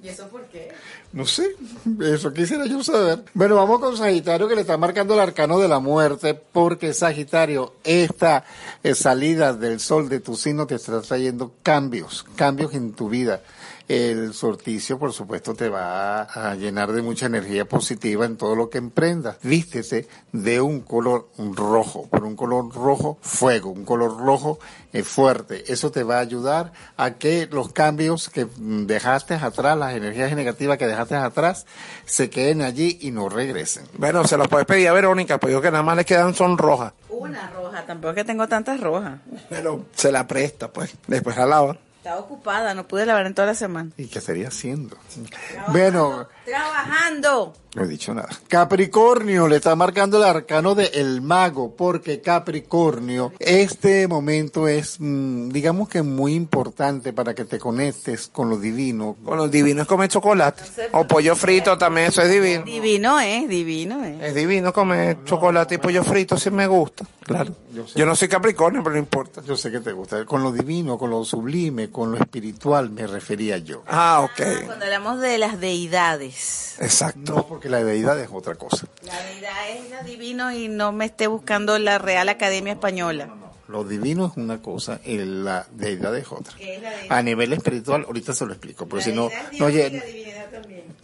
[0.02, 0.68] ¿Y eso por qué?
[1.16, 1.56] No sé,
[2.02, 3.24] eso quisiera yo saber.
[3.32, 7.72] Bueno, vamos con Sagitario que le está marcando el arcano de la muerte, porque Sagitario,
[7.84, 8.44] esta
[8.82, 13.40] eh, salida del sol de tu signo te está trayendo cambios, cambios en tu vida.
[13.88, 18.68] El sorticio, por supuesto, te va a llenar de mucha energía positiva en todo lo
[18.68, 19.36] que emprendas.
[19.42, 24.58] Vístete de un color rojo, por un color rojo fuego, un color rojo
[24.92, 25.72] eh, fuerte.
[25.72, 30.34] Eso te va a ayudar a que los cambios que mm, dejaste atrás, las energías
[30.34, 31.64] negativas que dejaste atrás,
[32.06, 33.84] se queden allí y no regresen.
[33.98, 36.58] Bueno, se los puedes pedir a Verónica, pues yo que nada más le quedan son
[36.58, 36.92] rojas.
[37.08, 39.20] Una roja, tampoco es que tengo tantas rojas.
[39.48, 40.92] Pero se la presta, pues.
[41.06, 41.85] Después la lava.
[42.06, 43.90] Estaba ocupada, no pude lavar en toda la semana.
[43.96, 44.96] ¿Y qué estaría haciendo?
[45.72, 47.52] Bueno, Trabajando.
[47.74, 48.30] no he dicho nada.
[48.48, 55.48] Capricornio le está marcando el arcano de El Mago, porque Capricornio, este momento es, mm,
[55.50, 59.16] digamos que muy importante para que te conectes con lo divino.
[59.24, 60.62] Con los divinos comer chocolate.
[60.92, 62.64] O pollo frito también, eso es divino.
[62.64, 63.44] Divino, ¿eh?
[63.48, 64.18] Divino, ¿eh?
[64.22, 67.04] Es divino comer chocolate y pollo frito, si me gusta.
[67.26, 67.56] Claro.
[67.94, 69.42] Yo no soy Capricornio, pero no importa.
[69.44, 70.24] Yo sé que te gusta.
[70.24, 73.82] Con lo divino, con lo sublime, con lo espiritual me refería yo.
[73.88, 74.64] Ah, ok.
[74.64, 76.35] Cuando hablamos de las deidades.
[76.78, 77.34] Exacto.
[77.34, 78.86] No, porque la deidad es otra cosa.
[79.02, 83.45] La deidad es la divino y no me esté buscando la Real Academia Española.
[83.68, 86.56] Lo divino es una cosa y la deidad es otra.
[86.56, 87.18] ¿Qué es la deidad?
[87.18, 90.02] A nivel espiritual, ahorita se lo explico, porque si no, no, oye,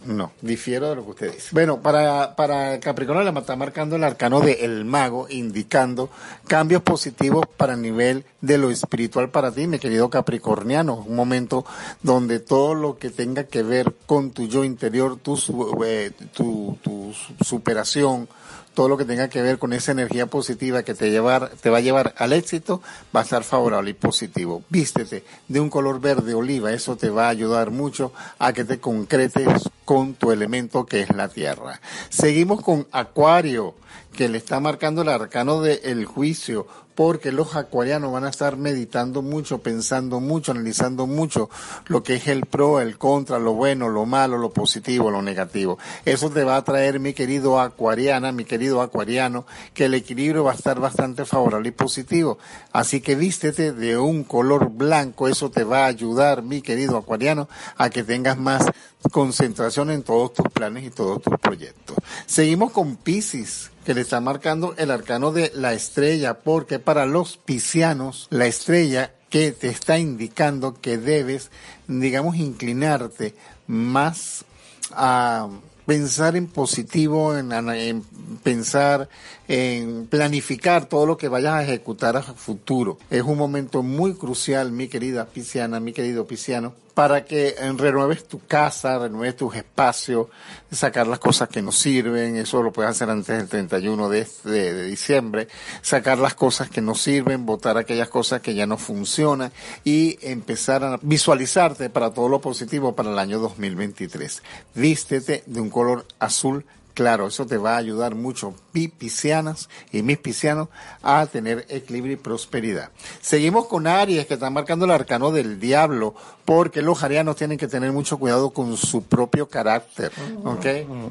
[0.05, 1.49] no, difiero de lo que usted dice.
[1.51, 6.09] Bueno, para, para Capricornio le está marcando el arcano de El Mago, indicando
[6.47, 10.95] cambios positivos para el nivel de lo espiritual para ti, mi querido Capricorniano.
[10.95, 11.65] Un momento
[12.01, 15.37] donde todo lo que tenga que ver con tu yo interior, tu,
[15.85, 18.27] eh, tu, tu superación,
[18.73, 21.77] todo lo que tenga que ver con esa energía positiva que te llevar, te va
[21.77, 22.81] a llevar al éxito,
[23.15, 24.63] va a estar favorable y positivo.
[24.69, 28.79] Vístete de un color verde oliva, eso te va a ayudar mucho a que te
[28.79, 31.79] concretes con tu elemento que es la tierra.
[32.09, 33.75] Seguimos con Acuario,
[34.13, 39.21] que le está marcando el arcano del juicio, porque los acuarianos van a estar meditando
[39.21, 41.49] mucho, pensando mucho, analizando mucho
[41.87, 45.79] lo que es el pro, el contra, lo bueno, lo malo, lo positivo, lo negativo.
[46.05, 50.51] Eso te va a traer, mi querido acuariana, mi querido acuariano, que el equilibrio va
[50.51, 52.37] a estar bastante favorable y positivo.
[52.71, 57.49] Así que vístete de un color blanco, eso te va a ayudar, mi querido acuariano,
[57.77, 58.65] a que tengas más
[59.11, 61.97] concentración en todos tus planes y todos tus proyectos.
[62.25, 67.37] Seguimos con Pisces, que le está marcando el arcano de la estrella, porque para los
[67.37, 71.49] piscianos, la estrella que te está indicando que debes,
[71.87, 73.35] digamos, inclinarte
[73.67, 74.45] más
[74.91, 75.49] a
[75.85, 78.03] pensar en positivo, en, en
[78.43, 79.09] pensar,
[79.47, 82.97] en planificar todo lo que vayas a ejecutar a futuro.
[83.09, 88.27] Es un momento muy crucial, mi querida pisciana, mi querido pisciano, para que eh, renueves
[88.27, 90.27] tu casa, renueves tus espacios,
[90.71, 94.73] sacar las cosas que no sirven, eso lo puedes hacer antes del 31 de, de,
[94.73, 95.47] de diciembre,
[95.81, 99.51] sacar las cosas que no sirven, votar aquellas cosas que ya no funcionan
[99.83, 104.43] y empezar a visualizarte para todo lo positivo para el año 2023.
[104.75, 110.03] Vístete de un color azul Claro, eso te va a ayudar mucho, mi piscianas y
[110.03, 110.69] mis piscianos,
[111.01, 112.91] a tener equilibrio y prosperidad.
[113.19, 116.13] Seguimos con Aries, que está marcando el arcano del diablo,
[116.45, 120.11] porque los arianos tienen que tener mucho cuidado con su propio carácter,
[120.43, 120.65] ¿ok?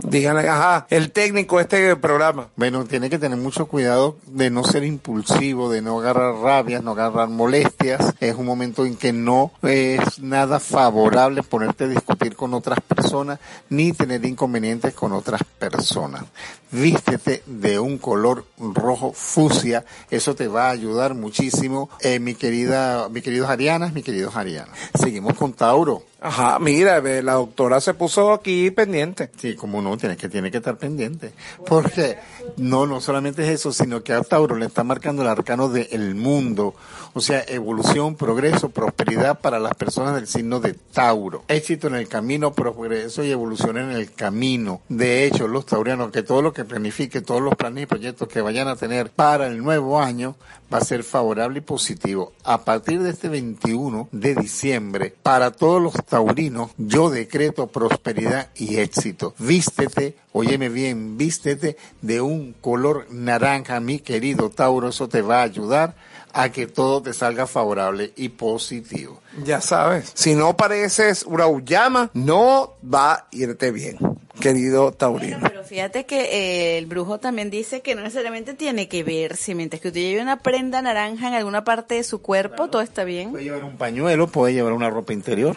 [0.04, 2.48] Díganle, ajá, el técnico de este programa.
[2.56, 6.92] Bueno, tiene que tener mucho cuidado de no ser impulsivo, de no agarrar rabias, no
[6.92, 8.14] agarrar molestias.
[8.20, 13.38] Es un momento en que no es nada favorable ponerte a discutir con otras personas,
[13.68, 16.24] ni tener inconvenientes con otras personas personas.
[16.70, 23.08] Vístete de un color rojo fucsia, eso te va a ayudar muchísimo, eh, mi querida,
[23.10, 24.76] mi queridos Arianas, mi queridos Arianas.
[24.94, 26.02] Seguimos con Tauro.
[26.22, 29.30] Ajá, mira, la doctora se puso aquí pendiente.
[29.36, 31.32] Sí, como no, tiene que, tiene que estar pendiente.
[31.66, 32.16] Porque,
[32.56, 36.14] no, no solamente es eso, sino que a Tauro le está marcando el arcano del
[36.14, 36.74] mundo.
[37.14, 41.42] O sea, evolución, progreso, prosperidad para las personas del signo de Tauro.
[41.48, 44.80] Éxito en el camino, progreso y evolución en el camino.
[44.88, 48.40] De hecho, los taurianos, que todo lo que planifique, todos los planes y proyectos que
[48.40, 50.36] vayan a tener para el nuevo año,
[50.72, 52.32] va a ser favorable y positivo.
[52.44, 58.80] A partir de este 21 de diciembre, para todos los taurinos, yo decreto prosperidad y
[58.80, 59.34] éxito.
[59.38, 65.44] Vístete, óyeme bien, vístete de un color naranja, mi querido Tauro, eso te va a
[65.44, 65.94] ayudar
[66.32, 69.20] a que todo te salga favorable y positivo.
[69.44, 73.98] Ya sabes, si no pareces Urauyama, no va a irte bien,
[74.40, 75.38] querido Taurino.
[75.38, 79.36] Bueno, pero fíjate que eh, el brujo también dice que no necesariamente tiene que ver
[79.36, 82.82] si mientras que usted lleve una prenda naranja en alguna parte de su cuerpo, todo
[82.82, 83.30] está bien.
[83.30, 85.56] Puede llevar un pañuelo, puede llevar una ropa interior.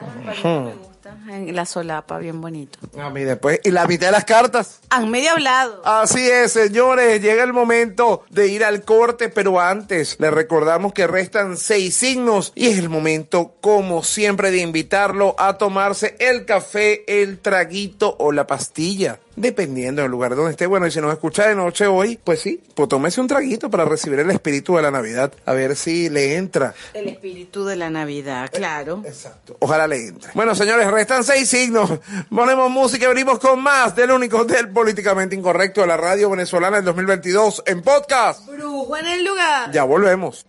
[1.30, 2.80] En la solapa, bien bonito.
[3.00, 4.80] A mí después, y la mitad de las cartas.
[4.90, 5.82] Han medio hablado.
[5.86, 11.08] Así es, señores, llega el momento de ir al corte, pero antes les recordamos que
[11.08, 17.04] restan seis signos y es el momento, como siempre, de invitarlo a tomarse el café,
[17.22, 19.20] el traguito o la pastilla.
[19.36, 20.66] Dependiendo del lugar donde esté.
[20.66, 23.84] Bueno, y si nos escucha de noche hoy, pues sí, pues tómese un traguito para
[23.84, 25.34] recibir el espíritu de la Navidad.
[25.46, 26.74] A ver si le entra.
[26.94, 29.02] El espíritu de la Navidad, claro.
[29.06, 29.58] Exacto.
[29.60, 30.32] Ojalá le entre.
[30.34, 31.92] Bueno, señores, restan seis signos.
[32.30, 36.78] Ponemos música y venimos con más del único del políticamente incorrecto de la radio venezolana
[36.78, 38.46] del 2022 en podcast.
[38.48, 39.72] Brujo en el lugar.
[39.72, 40.46] Ya volvemos.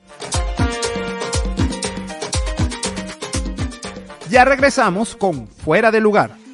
[4.30, 6.45] Ya regresamos con Fuera de lugar.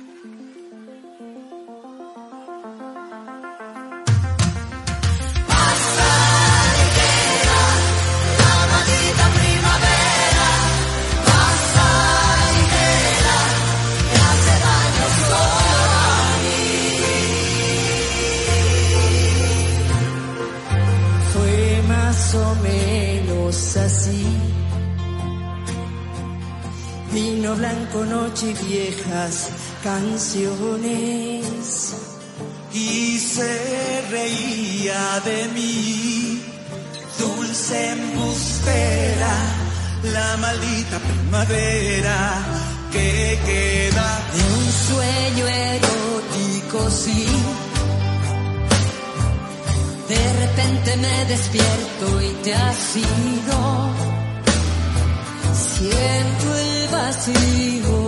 [27.92, 29.50] Blanco, noche viejas
[29.82, 31.44] canciones.
[32.72, 36.42] Y se reía de mí,
[37.18, 39.34] dulce embustera,
[40.04, 42.42] la maldita primavera
[42.90, 47.26] que queda de un sueño erótico, sí.
[50.08, 54.11] De repente me despierto y te has ido.
[55.82, 58.01] Siento el vacío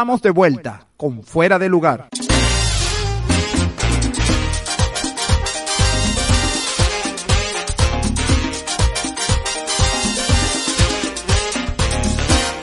[0.00, 2.08] Estamos de vuelta con Fuera de lugar.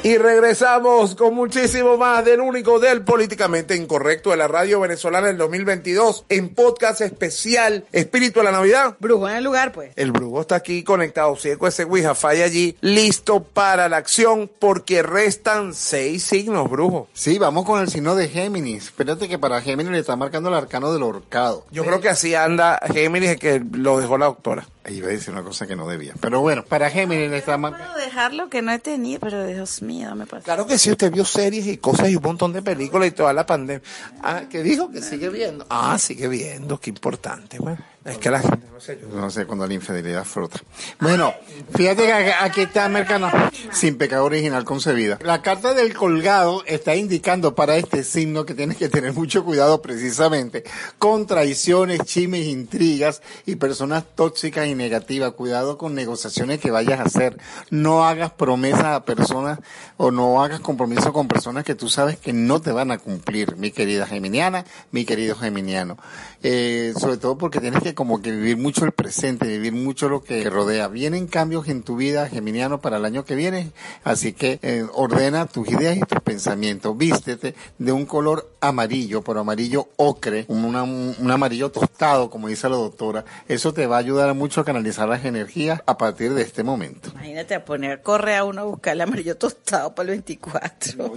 [0.07, 5.35] Y regresamos con muchísimo más del único del políticamente incorrecto de la radio venezolana del
[5.35, 8.95] 2022 en podcast especial Espíritu de la Navidad.
[9.01, 9.91] Brujo en el lugar, pues.
[9.97, 15.73] El brujo está aquí conectado, ciego ese Wi-Fi allí, listo para la acción porque restan
[15.73, 17.09] seis signos, brujo.
[17.11, 18.85] Sí, vamos con el signo de Géminis.
[18.85, 21.65] Espérate que para Géminis le está marcando el arcano del horcado.
[21.69, 24.65] Yo creo que así anda Géminis que lo dejó la doctora.
[24.87, 26.13] Iba a decir una cosa que no debía.
[26.21, 27.93] Pero bueno, para Géminis le está marcando...
[27.93, 30.43] Puedo dejarlo que no he tenido, pero Dios mío, me pasa.
[30.43, 33.33] Claro que sí, usted vio series y cosas y un montón de películas y toda
[33.33, 33.81] la pandemia.
[34.23, 35.65] Ah, que dijo que sigue viendo.
[35.69, 37.83] Ah, sigue viendo, qué importante, bueno.
[38.07, 39.07] Es que la gente, no sé yo.
[39.09, 40.59] No sé, cuando la infidelidad frota.
[40.99, 41.33] Bueno,
[41.75, 43.29] fíjate que aquí- está Mercano,
[43.71, 45.19] sin pecado original concebida.
[45.21, 49.81] La carta del colgado está indicando para este signo que tienes que tener mucho cuidado
[49.81, 50.63] precisamente
[50.99, 55.33] con traiciones, chimes, intrigas y personas tóxicas y negativas.
[55.33, 57.37] Cuidado con negociaciones que vayas a hacer.
[57.69, 59.59] No hagas promesas a personas
[59.97, 63.57] o no hagas compromisos con personas que tú sabes que no te van a cumplir,
[63.57, 65.97] mi querida Geminiana, mi querido Geminiano.
[66.43, 70.21] Eh, sobre todo porque tienes que como que vivir mucho el presente, vivir mucho lo
[70.23, 70.87] que te rodea.
[70.87, 73.71] Vienen cambios en tu vida, Geminiano, para el año que viene,
[74.03, 76.95] así que eh, ordena tus ideas y tus pensamientos.
[76.95, 82.75] Vístete de un color amarillo, pero amarillo ocre, una- un amarillo tostado, como dice la
[82.75, 83.25] doctora.
[83.47, 87.09] Eso te va a ayudar mucho a canalizar las energías a partir de este momento.
[87.13, 91.09] Imagínate a poner, corre a uno a buscar el amarillo tostado para el 24.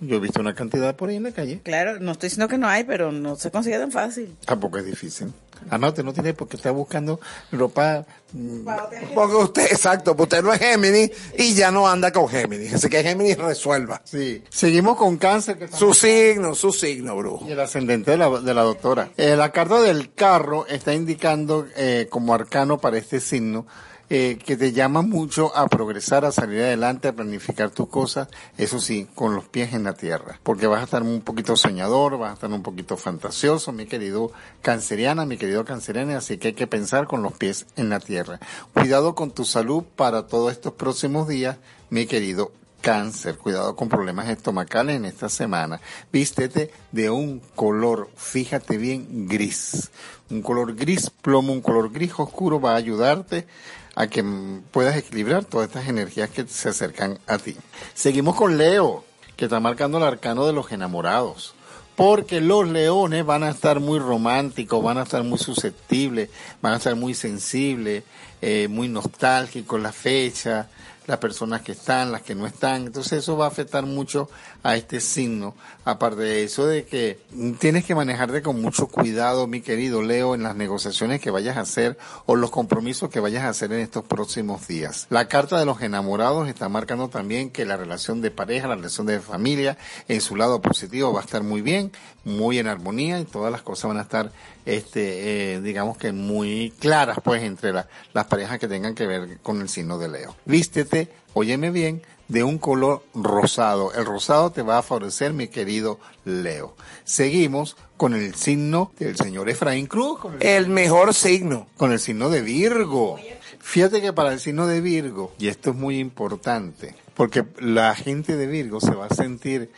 [0.00, 1.60] Yo he visto una cantidad por ahí en la calle.
[1.62, 4.34] Claro, no estoy diciendo que no hay, pero no se consigue tan fácil.
[4.44, 5.32] Tampoco es difícil.
[5.68, 7.20] Además, usted no tiene por qué estar buscando
[7.52, 8.04] ropa.
[8.32, 8.66] mm,
[9.14, 12.74] Porque usted, exacto, pues usted no es Géminis y ya no anda con Géminis.
[12.74, 14.00] Así que Géminis resuelva.
[14.04, 14.42] Sí.
[14.48, 15.58] Seguimos con cáncer.
[15.58, 17.46] Que Su signo, su signo, brujo.
[17.46, 19.10] Y el ascendente de la, de la doctora.
[19.16, 23.66] Eh, la carta del carro está indicando eh, como arcano para este signo
[24.12, 28.26] eh, que te llama mucho a progresar, a salir adelante, a planificar tus cosas,
[28.58, 30.40] eso sí, con los pies en la tierra.
[30.42, 34.32] Porque vas a estar un poquito soñador, vas a estar un poquito fantasioso, mi querido
[34.62, 38.40] canceriana, mi querido canceriana, así que hay que pensar con los pies en la tierra.
[38.74, 41.58] Cuidado con tu salud para todos estos próximos días,
[41.88, 42.50] mi querido
[42.80, 45.80] cáncer, cuidado con problemas estomacales en esta semana.
[46.12, 49.90] Vístete de un color, fíjate bien, gris.
[50.30, 53.46] Un color gris plomo, un color gris oscuro va a ayudarte
[53.94, 54.24] a que
[54.70, 57.56] puedas equilibrar todas estas energías que se acercan a ti.
[57.94, 59.04] Seguimos con Leo,
[59.36, 61.54] que está marcando el arcano de los enamorados.
[61.96, 66.30] Porque los leones van a estar muy románticos, van a estar muy susceptibles,
[66.62, 68.04] van a estar muy sensibles,
[68.40, 70.68] eh, muy nostálgicos la fecha,
[71.10, 72.86] las personas que están, las que no están.
[72.86, 74.30] Entonces eso va a afectar mucho
[74.62, 75.54] a este signo.
[75.84, 77.18] Aparte de eso de que
[77.58, 81.62] tienes que manejarte con mucho cuidado, mi querido Leo, en las negociaciones que vayas a
[81.62, 85.06] hacer o los compromisos que vayas a hacer en estos próximos días.
[85.10, 89.06] La carta de los enamorados está marcando también que la relación de pareja, la relación
[89.06, 89.76] de familia,
[90.08, 91.90] en su lado positivo va a estar muy bien,
[92.24, 94.30] muy en armonía y todas las cosas van a estar,
[94.66, 99.38] este, eh, digamos que muy claras, pues, entre la- las parejas que tengan que ver
[99.42, 100.36] con el signo de Leo.
[100.44, 103.92] Vístete, óyeme bien, de un color rosado.
[103.94, 106.76] El rosado te va a favorecer, mi querido Leo.
[107.04, 111.66] Seguimos con el signo del señor Efraín Cruz, con el, El mejor signo.
[111.76, 113.18] con el signo de Virgo.
[113.58, 118.36] Fíjate que para el signo de Virgo, y esto es muy importante, porque la gente
[118.36, 119.70] de Virgo se va a sentir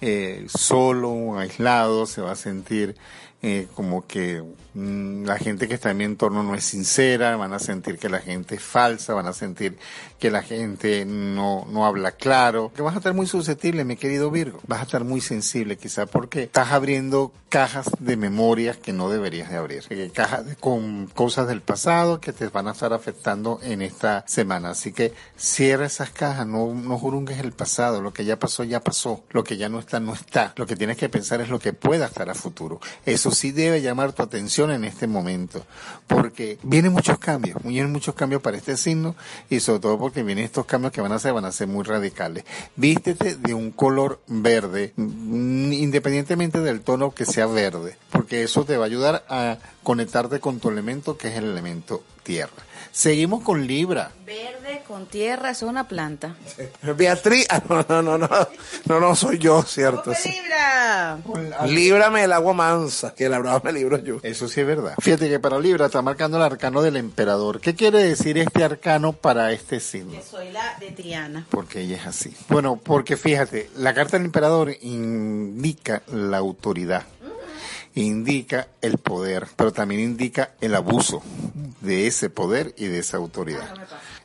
[0.00, 2.96] eh, solo, aislado, se va a sentir
[3.42, 4.42] eh, como que
[4.74, 8.10] mm, la gente que está en mi entorno no es sincera, van a sentir que
[8.10, 9.78] la gente es falsa, van a sentir
[10.18, 14.30] que la gente no, no habla claro, que vas a estar muy susceptible, mi querido
[14.30, 19.08] Virgo, vas a estar muy sensible quizá porque estás abriendo cajas de memorias que no
[19.08, 23.58] deberías de abrir, eh, cajas con cosas del pasado que te van a estar afectando
[23.62, 28.26] en esta semana, así que cierra esas cajas, no, no jurungues el pasado, lo que
[28.26, 31.08] ya pasó ya pasó, lo que ya no está no está, lo que tienes que
[31.08, 34.84] pensar es lo que pueda estar a futuro, eso sí debe llamar tu atención en
[34.84, 35.64] este momento,
[36.06, 39.14] porque vienen muchos cambios, vienen muchos cambios para este signo
[39.48, 41.84] y sobre todo porque vienen estos cambios que van a ser, van a ser muy
[41.84, 42.44] radicales.
[42.76, 48.76] Vístete de un color verde, mm, independientemente del tono que sea verde, porque eso te
[48.76, 52.69] va a ayudar a conectarte con tu elemento que es el elemento tierra.
[52.92, 54.10] Seguimos con Libra.
[54.26, 56.34] Verde con tierra, es una planta.
[56.96, 58.28] Beatriz, ah, no, no, no, no,
[58.86, 60.12] no, no soy yo, cierto.
[60.14, 60.30] sí.
[60.30, 61.18] Libra!
[61.66, 64.18] Líbrame el agua mansa, que la brava me libro yo.
[64.22, 64.94] Eso sí es verdad.
[65.00, 67.60] Fíjate que para Libra está marcando el arcano del emperador.
[67.60, 70.12] ¿Qué quiere decir este arcano para este signo?
[70.28, 71.46] Soy la de Triana.
[71.50, 72.34] Porque ella es así.
[72.48, 77.04] Bueno, porque fíjate, la carta del emperador indica la autoridad,
[77.94, 81.22] indica el poder, pero también indica el abuso
[81.80, 83.68] de ese poder y de esa autoridad.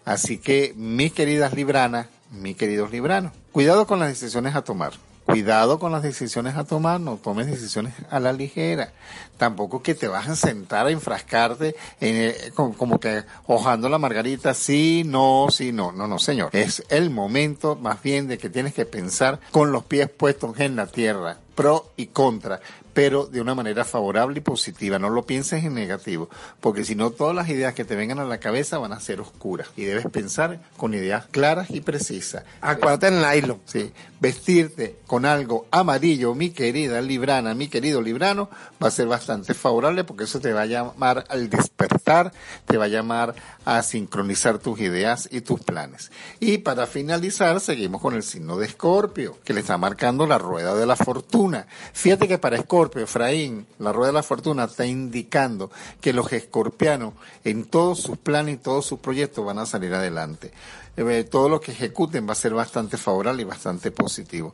[0.05, 4.93] Así que, mis queridas libranas, mis queridos libranos, cuidado con las decisiones a tomar.
[5.25, 8.93] Cuidado con las decisiones a tomar, no tomes decisiones a la ligera.
[9.37, 13.97] Tampoco que te vas a sentar a enfrascarte en el- como, como que hojando la
[13.97, 15.91] margarita, sí, no, sí, no.
[15.91, 16.51] No, no, señor.
[16.53, 20.75] Es el momento más bien de que tienes que pensar con los pies puestos en
[20.75, 22.59] la tierra, pro y contra.
[22.95, 24.97] Pero de una manera favorable y positiva.
[24.97, 26.29] No lo pienses en negativo,
[26.61, 29.19] porque si no todas las ideas que te vengan a la cabeza van a ser
[29.19, 32.45] oscuras y debes pensar con ideas claras y precisas.
[32.61, 33.59] Acuérdate en nylon.
[33.65, 33.91] Sí,
[34.21, 38.49] vestirte con algo amarillo, mi querida Librana, mi querido Librano,
[38.81, 42.31] va a ser bastante favorable porque eso te va a llamar al despertar,
[42.65, 43.35] te va a llamar
[43.65, 46.11] a sincronizar tus ideas y tus planes.
[46.39, 50.75] Y para finalizar, seguimos con el signo de Escorpio, que le está marcando la rueda
[50.75, 51.67] de la fortuna.
[51.91, 55.71] Fíjate que para Escorpio, Efraín, la rueda de la fortuna está indicando
[56.01, 57.13] que los escorpianos
[57.43, 60.51] en todos sus planes y todos sus proyectos van a salir adelante.
[60.97, 64.53] Eh, todo lo que ejecuten va a ser bastante favorable y bastante positivo.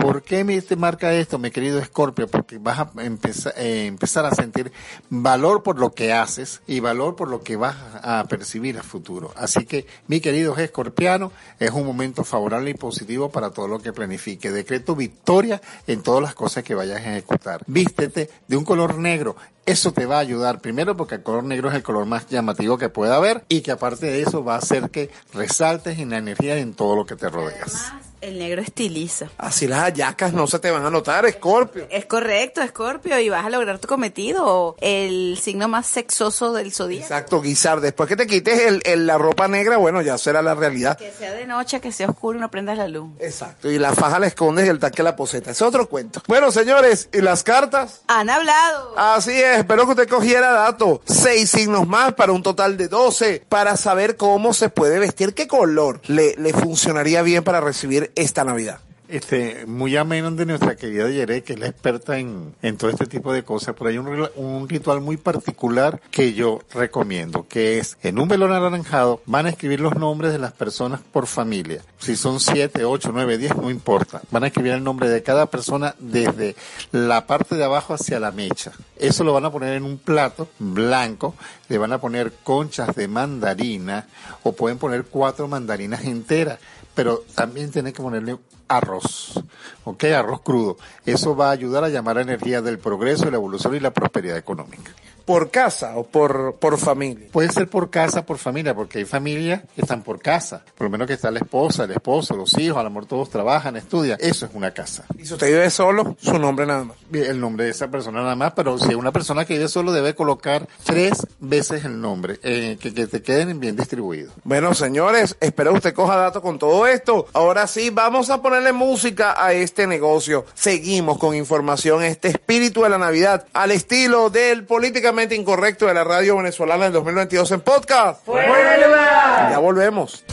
[0.00, 2.26] ¿Por qué me te marca esto, mi querido Escorpio?
[2.26, 4.72] Porque vas a empezar, eh, empezar a sentir
[5.10, 9.32] valor por lo que haces y valor por lo que vas a percibir a futuro.
[9.36, 13.92] Así que, mi querido Escorpiano, es un momento favorable y positivo para todo lo que
[13.92, 14.50] planifique.
[14.50, 17.62] Decreto victoria en todas las cosas que vayas a ejecutar.
[17.66, 19.36] Vístete de un color negro.
[19.66, 22.78] Eso te va a ayudar primero porque el color negro es el color más llamativo
[22.78, 26.18] que pueda haber y que aparte de eso va a hacer que resaltes en la
[26.18, 27.92] energía en todo lo que te rodeas.
[28.20, 29.28] El negro estiliza.
[29.38, 31.86] Así las hallacas no se te van a notar, Escorpio.
[31.90, 37.02] Es correcto, Escorpio, y vas a lograr tu cometido, el signo más sexoso del zodíaco.
[37.04, 37.80] Exacto, guisar.
[37.80, 40.98] Después que te quites el, el- la ropa negra, bueno, ya será la realidad.
[40.98, 43.10] Que sea de noche, que sea oscuro y no prendas la luz.
[43.20, 43.70] Exacto.
[43.70, 45.50] Y la faja la escondes y el taque la poseta.
[45.52, 46.22] Es otro cuento.
[46.28, 48.02] Bueno, señores, ¿y las cartas?
[48.08, 48.94] Han hablado.
[48.98, 51.00] Así es, espero que usted cogiera dato.
[51.06, 55.48] Seis signos más para un total de 12 para saber cómo se puede vestir, qué
[55.48, 58.80] color le, le funcionaría bien para recibir esta Navidad.
[59.10, 63.32] Este, muy ameno de nuestra querida Yere, que es la experta en, todo este tipo
[63.32, 63.74] de cosas.
[63.74, 68.52] Por ahí un, un ritual muy particular que yo recomiendo, que es en un velón
[68.52, 71.82] anaranjado van a escribir los nombres de las personas por familia.
[71.98, 74.22] Si son siete, ocho, nueve, diez, no importa.
[74.30, 76.54] Van a escribir el nombre de cada persona desde
[76.92, 78.70] la parte de abajo hacia la mecha.
[78.96, 81.34] Eso lo van a poner en un plato blanco,
[81.68, 84.06] le van a poner conchas de mandarina
[84.44, 86.60] o pueden poner cuatro mandarinas enteras
[86.94, 88.38] pero también tiene que ponerle
[88.68, 89.42] arroz,
[89.84, 90.04] ¿ok?
[90.04, 90.76] Arroz crudo.
[91.04, 94.36] Eso va a ayudar a llamar a energía del progreso, la evolución y la prosperidad
[94.36, 94.92] económica.
[95.30, 97.28] ¿Por casa o por, por familia?
[97.30, 100.64] Puede ser por casa, por familia, porque hay familias que están por casa.
[100.76, 103.30] Por lo menos que está la esposa, el esposo, los hijos, a lo mejor todos
[103.30, 104.18] trabajan, estudian.
[104.20, 105.04] Eso es una casa.
[105.16, 106.96] Y si usted vive solo, su nombre nada más.
[107.12, 109.92] El nombre de esa persona nada más, pero si es una persona que vive solo
[109.92, 114.34] debe colocar tres veces el nombre, eh, que, que te queden bien distribuidos.
[114.42, 117.26] Bueno, señores, espero usted coja datos con todo esto.
[117.34, 120.44] Ahora sí, vamos a ponerle música a este negocio.
[120.54, 126.02] Seguimos con información, este espíritu de la Navidad, al estilo del políticamente incorrecto de la
[126.04, 128.26] radio venezolana del 2022 en podcast.
[128.26, 130.24] Ya volvemos.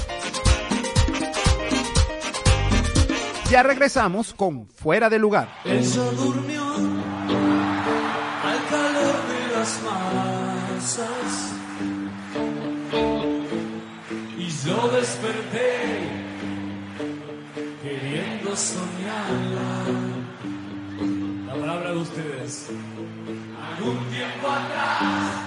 [3.50, 5.50] Ya regresamos con Fuera de Lugar.
[5.66, 6.80] Ella durmió al
[8.70, 11.52] calor de las masas
[14.38, 15.76] y yo desperté
[17.84, 19.84] queriendo soñarla.
[21.48, 22.70] La palabra de ustedes.
[23.76, 25.47] Algún tiempo atrás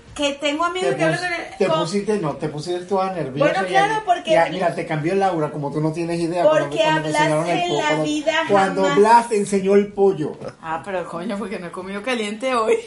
[0.15, 2.79] Que tengo amigos Te, que hablan pus- con el- te con- pusiste, no, te pusiste
[2.81, 3.51] toda nerviosa.
[3.53, 6.43] Bueno, claro, porque- ya, mira, te cambió Laura, como tú no tienes idea.
[6.43, 8.97] Porque cuando- cuando te hablas enseñaron el en la cuando- vida Cuando jamás.
[8.97, 10.33] Blas te enseñó el pollo.
[10.61, 12.77] Ah, pero coño, porque no he comido caliente hoy.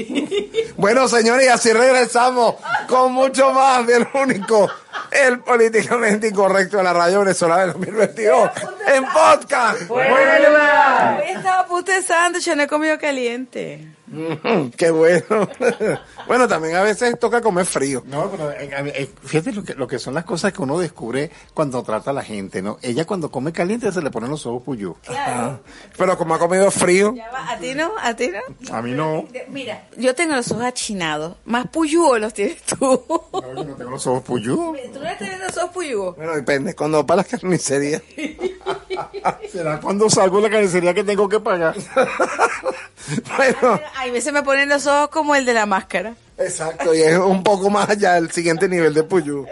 [0.77, 2.57] Bueno, señores, y así regresamos
[2.89, 4.69] con mucho más del único,
[5.11, 8.51] el políticamente incorrecto de la radio venezolana del 2022
[8.89, 9.91] en podcast.
[9.91, 10.03] Hoy
[11.29, 13.89] estaba a punto de sándwich, no he comido caliente.
[14.15, 15.49] Mm, Qué bueno.
[16.27, 18.03] Bueno, también a veces toca comer frío.
[18.07, 21.31] No, pero eh, eh, fíjate lo que, lo que son las cosas que uno descubre
[21.53, 22.79] cuando trata a la gente, ¿no?
[22.81, 24.97] Ella cuando come caliente se le ponen los ojos puyú.
[25.09, 25.59] Ah,
[25.99, 27.93] Pero como ha comido frío, Ya va, ¿A ti no?
[28.01, 28.75] ¿A ti no?
[28.75, 29.27] A mí no.
[29.49, 31.37] Mira, yo tengo los ojos achinados.
[31.45, 33.05] Más puyúos los tienes tú.
[33.35, 34.57] No, yo no tengo los ojos puyú.
[34.57, 36.17] ¿Tú no tienes los ojos puyúos?
[36.17, 36.75] bueno, depende.
[36.75, 38.01] Cuando para la carnicería.
[39.53, 41.75] ¿Será cuando salgo la carnicería que tengo que pagar?
[43.37, 46.15] Bueno, A veces me ponen los ojos como el de la máscara.
[46.39, 46.95] exacto.
[46.95, 49.47] Y es un poco más allá del siguiente nivel de Puyú.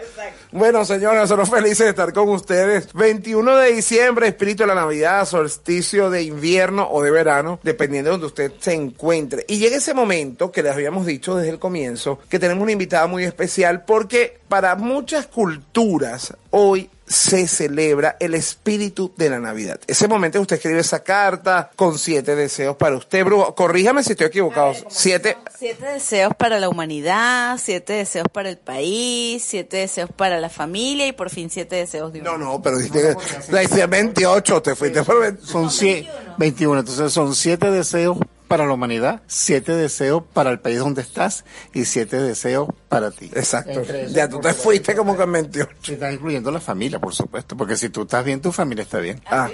[0.51, 2.91] Bueno, señores, nosotros felices de estar con ustedes.
[2.93, 8.11] 21 de diciembre, espíritu de la Navidad, solsticio de invierno o de verano, dependiendo de
[8.13, 9.45] donde usted se encuentre.
[9.47, 13.05] Y llega ese momento que les habíamos dicho desde el comienzo, que tenemos una invitada
[13.05, 19.79] muy especial porque para muchas culturas hoy se celebra el espíritu de la Navidad.
[19.87, 23.53] Ese momento usted escribe esa carta con siete deseos para usted, Brujo.
[23.55, 24.73] Corríjame si estoy equivocado.
[24.89, 25.37] Siete.
[25.57, 31.05] Siete deseos para la humanidad, siete deseos para el país, siete deseos para la familia
[31.07, 32.21] y por fin siete deseos de.
[32.21, 33.15] No, no, pero dijiste,
[33.63, 35.45] hice 28, te fuiste por 20.
[35.45, 38.17] Son sie- 21, entonces son siete deseos
[38.47, 43.31] para la humanidad, siete deseos para el país donde estás y siete deseos para ti.
[43.33, 43.81] Exacto.
[43.81, 45.71] Esos, Ya tú te fuiste como que en 28.
[45.81, 48.99] Se está incluyendo la familia, por supuesto, porque si tú estás bien, tu familia está
[48.99, 49.21] bien.
[49.25, 49.49] Ah,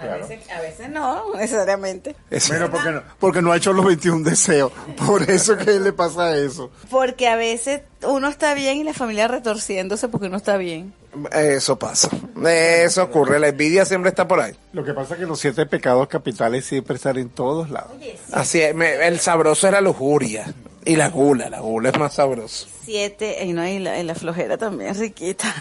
[0.00, 2.16] A, veces, a veces no, necesariamente.
[2.48, 4.72] Bueno, porque no, porque no ha hecho los 21 deseos.
[5.06, 6.70] Por eso que le pasa eso.
[6.90, 10.92] Porque a veces uno está bien y la familia retorciéndose porque uno está bien.
[11.32, 12.08] Eso pasa.
[12.46, 13.38] Eso ocurre.
[13.38, 14.54] La envidia siempre está por ahí.
[14.72, 17.92] Lo que pasa es que los siete pecados capitales siempre están en todos lados.
[18.32, 18.74] Así es.
[18.74, 20.52] me- el sabroso es la lujuria.
[20.84, 21.48] Y la gula.
[21.48, 22.66] La gula es más sabroso.
[22.84, 25.54] Siete, y no, y la, y la flojera también, riquita.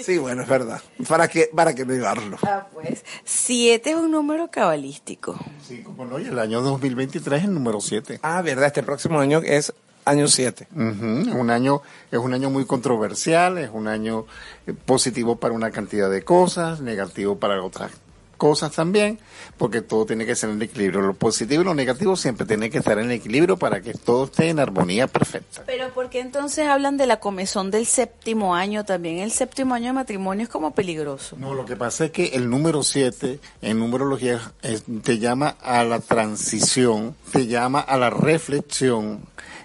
[0.00, 0.80] Sí, bueno, es verdad.
[1.08, 2.38] ¿Para qué, para qué negarlo?
[2.44, 3.04] Ah, pues.
[3.24, 5.36] Siete es un número cabalístico.
[5.66, 8.20] Sí, como no, y el año 2023 es el número 7.
[8.22, 8.66] Ah, verdad.
[8.68, 9.74] Este próximo año es
[10.04, 10.68] año 7.
[10.74, 14.26] un año es un año muy controversial, es un año
[14.66, 17.90] eh, positivo para una cantidad de cosas, negativo para otras
[18.36, 19.20] cosas también,
[19.56, 21.00] porque todo tiene que ser en equilibrio.
[21.00, 24.48] Lo positivo y lo negativo siempre tiene que estar en equilibrio para que todo esté
[24.50, 25.62] en armonía perfecta.
[25.64, 29.20] Pero ¿por qué entonces hablan de la comezón del séptimo año también?
[29.20, 31.36] El séptimo año de matrimonio es como peligroso.
[31.38, 35.84] No, lo que pasa es que el número 7 en numerología es- te llama a
[35.84, 39.20] la transición, te llama a la reflexión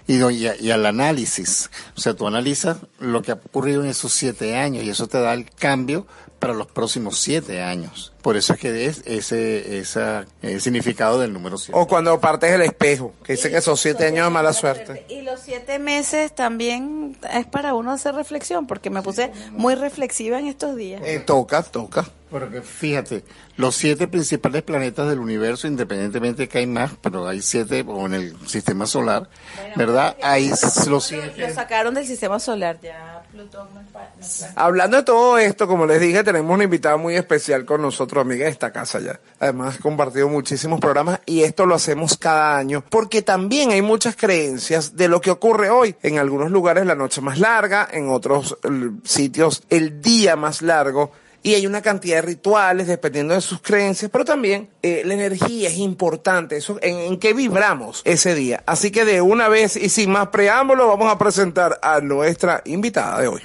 [0.06, 1.70] y, y, y al análisis.
[1.96, 5.20] O sea, tú analizas lo que ha ocurrido en esos siete años y eso te
[5.20, 6.06] da el cambio
[6.38, 8.12] para los próximos siete años.
[8.22, 10.26] Por eso es que es ese, esa,
[10.58, 11.72] significado del número 7.
[11.78, 15.06] O cuando partes el espejo, que dice que son siete años de mala suerte.
[15.08, 20.38] Y los siete meses también es para uno hacer reflexión, porque me puse muy reflexiva
[20.38, 21.00] en estos días.
[21.04, 22.06] Eh, toca, toca.
[22.30, 23.24] Porque fíjate,
[23.56, 28.14] los siete principales planetas del universo, independientemente que hay más, pero hay siete, o en
[28.14, 29.28] el sistema solar,
[29.74, 30.16] ¿verdad?
[30.22, 31.52] Hay los Lo siete.
[31.52, 35.38] sacaron del sistema solar, ya Plutón no es pa- no es pa- Hablando de todo
[35.38, 38.98] esto, como les dije, tenemos una invitada muy especial con nosotros, amiga de esta casa
[38.98, 39.20] ya.
[39.38, 44.16] Además, ha compartido muchísimos programas y esto lo hacemos cada año porque también hay muchas
[44.16, 45.94] creencias de lo que ocurre hoy.
[46.02, 48.58] En algunos lugares la noche más larga, en otros
[49.04, 51.12] sitios el día más largo.
[51.42, 55.70] Y hay una cantidad de rituales dependiendo de sus creencias, pero también eh, la energía
[55.70, 58.62] es importante, eso, en, en qué vibramos ese día.
[58.66, 63.20] Así que de una vez y sin más preámbulo, vamos a presentar a nuestra invitada
[63.22, 63.42] de hoy.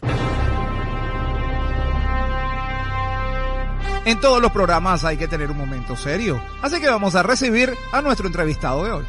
[4.06, 6.40] En todos los programas hay que tener un momento serio.
[6.62, 9.06] Así que vamos a recibir a nuestro entrevistado de hoy.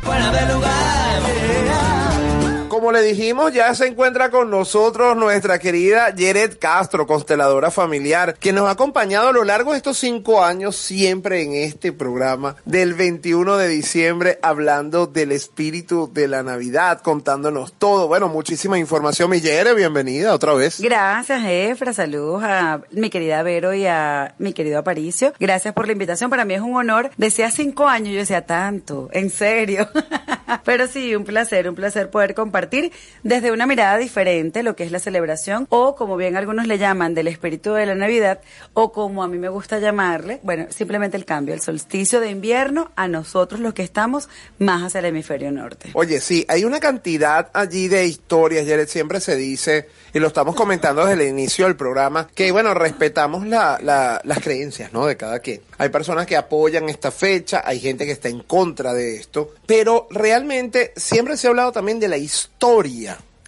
[2.87, 8.53] Como le dijimos, ya se encuentra con nosotros nuestra querida Jared Castro, consteladora familiar, que
[8.53, 12.95] nos ha acompañado a lo largo de estos cinco años siempre en este programa del
[12.95, 18.07] 21 de diciembre, hablando del espíritu de la Navidad, contándonos todo.
[18.07, 19.31] Bueno, muchísima información.
[19.31, 20.81] Mi Jared, bienvenida otra vez.
[20.81, 21.93] Gracias, Efra.
[21.93, 25.33] Saludos a mi querida Vero y a mi querido Aparicio.
[25.41, 26.31] Gracias por la invitación.
[26.31, 27.11] Para mí es un honor.
[27.17, 29.89] Decía cinco años, yo decía tanto, en serio.
[30.65, 32.76] Pero sí, un placer, un placer poder compartir
[33.23, 37.15] desde una mirada diferente lo que es la celebración o como bien algunos le llaman
[37.15, 38.41] del espíritu de la Navidad
[38.73, 42.91] o como a mí me gusta llamarle, bueno, simplemente el cambio, el solsticio de invierno
[42.97, 45.91] a nosotros los que estamos más hacia el hemisferio norte.
[45.95, 50.55] Oye, sí, hay una cantidad allí de historias, Jared, siempre se dice, y lo estamos
[50.55, 55.07] comentando desde el inicio del programa, que bueno, respetamos la, la- las creencias, ¿no?
[55.07, 55.61] De cada quien.
[55.79, 60.07] Hay personas que apoyan esta fecha, hay gente que está en contra de esto, pero
[60.11, 62.47] realmente siempre se ha hablado también de la historia.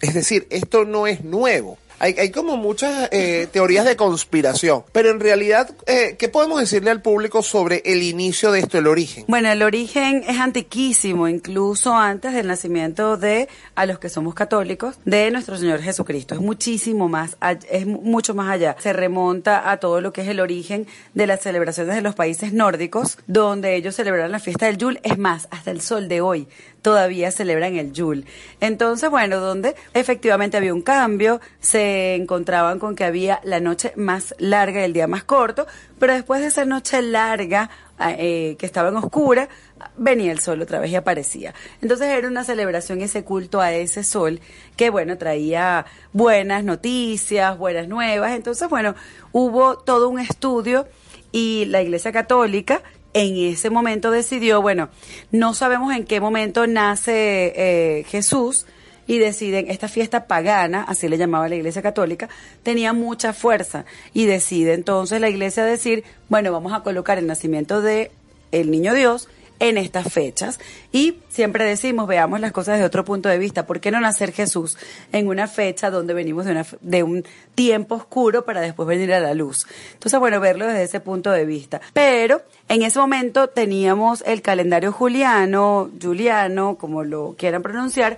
[0.01, 1.77] Es decir, esto no es nuevo.
[2.01, 7.01] Hay, como muchas eh, teorías de conspiración, pero en realidad, eh, ¿qué podemos decirle al
[7.01, 9.25] público sobre el inicio de esto, el origen?
[9.27, 14.95] Bueno, el origen es antiquísimo, incluso antes del nacimiento de, a los que somos católicos,
[15.03, 16.35] de nuestro Señor Jesucristo.
[16.35, 17.35] Es muchísimo más,
[17.69, 18.77] es mu- mucho más allá.
[18.79, 22.53] Se remonta a todo lo que es el origen de las celebraciones de los países
[22.53, 25.01] nórdicos, donde ellos celebran la fiesta del Yule.
[25.03, 26.47] Es más, hasta el sol de hoy
[26.81, 28.25] todavía celebran el Yule.
[28.59, 34.35] Entonces, bueno, donde efectivamente había un cambio, se encontraban con que había la noche más
[34.37, 35.67] larga y el día más corto,
[35.99, 39.49] pero después de esa noche larga, ah, eh, que estaba en oscura,
[39.97, 41.53] venía el sol otra vez y aparecía.
[41.81, 44.39] Entonces era una celebración, ese culto a ese sol,
[44.75, 48.31] que bueno, traía buenas noticias, buenas nuevas.
[48.31, 48.95] Entonces, bueno,
[49.31, 50.87] hubo todo un estudio
[51.31, 52.81] y la Iglesia Católica
[53.13, 54.89] en ese momento decidió, bueno,
[55.31, 58.65] no sabemos en qué momento nace eh, Jesús
[59.07, 62.29] y deciden, esta fiesta pagana, así le llamaba la Iglesia Católica,
[62.61, 67.81] tenía mucha fuerza y decide entonces la Iglesia decir, bueno, vamos a colocar el nacimiento
[67.81, 68.11] de
[68.51, 69.27] el Niño Dios
[69.59, 70.59] en estas fechas.
[70.91, 73.65] Y siempre decimos veamos las cosas desde otro punto de vista.
[73.65, 74.77] ¿por qué no nacer Jesús
[75.11, 79.19] en una fecha donde venimos de, una, de un tiempo oscuro para después venir a
[79.19, 81.81] la luz entonces bueno verlo desde ese punto de vista.
[81.93, 88.17] Pero en ese momento teníamos el calendario juliano juliano como lo quieran pronunciar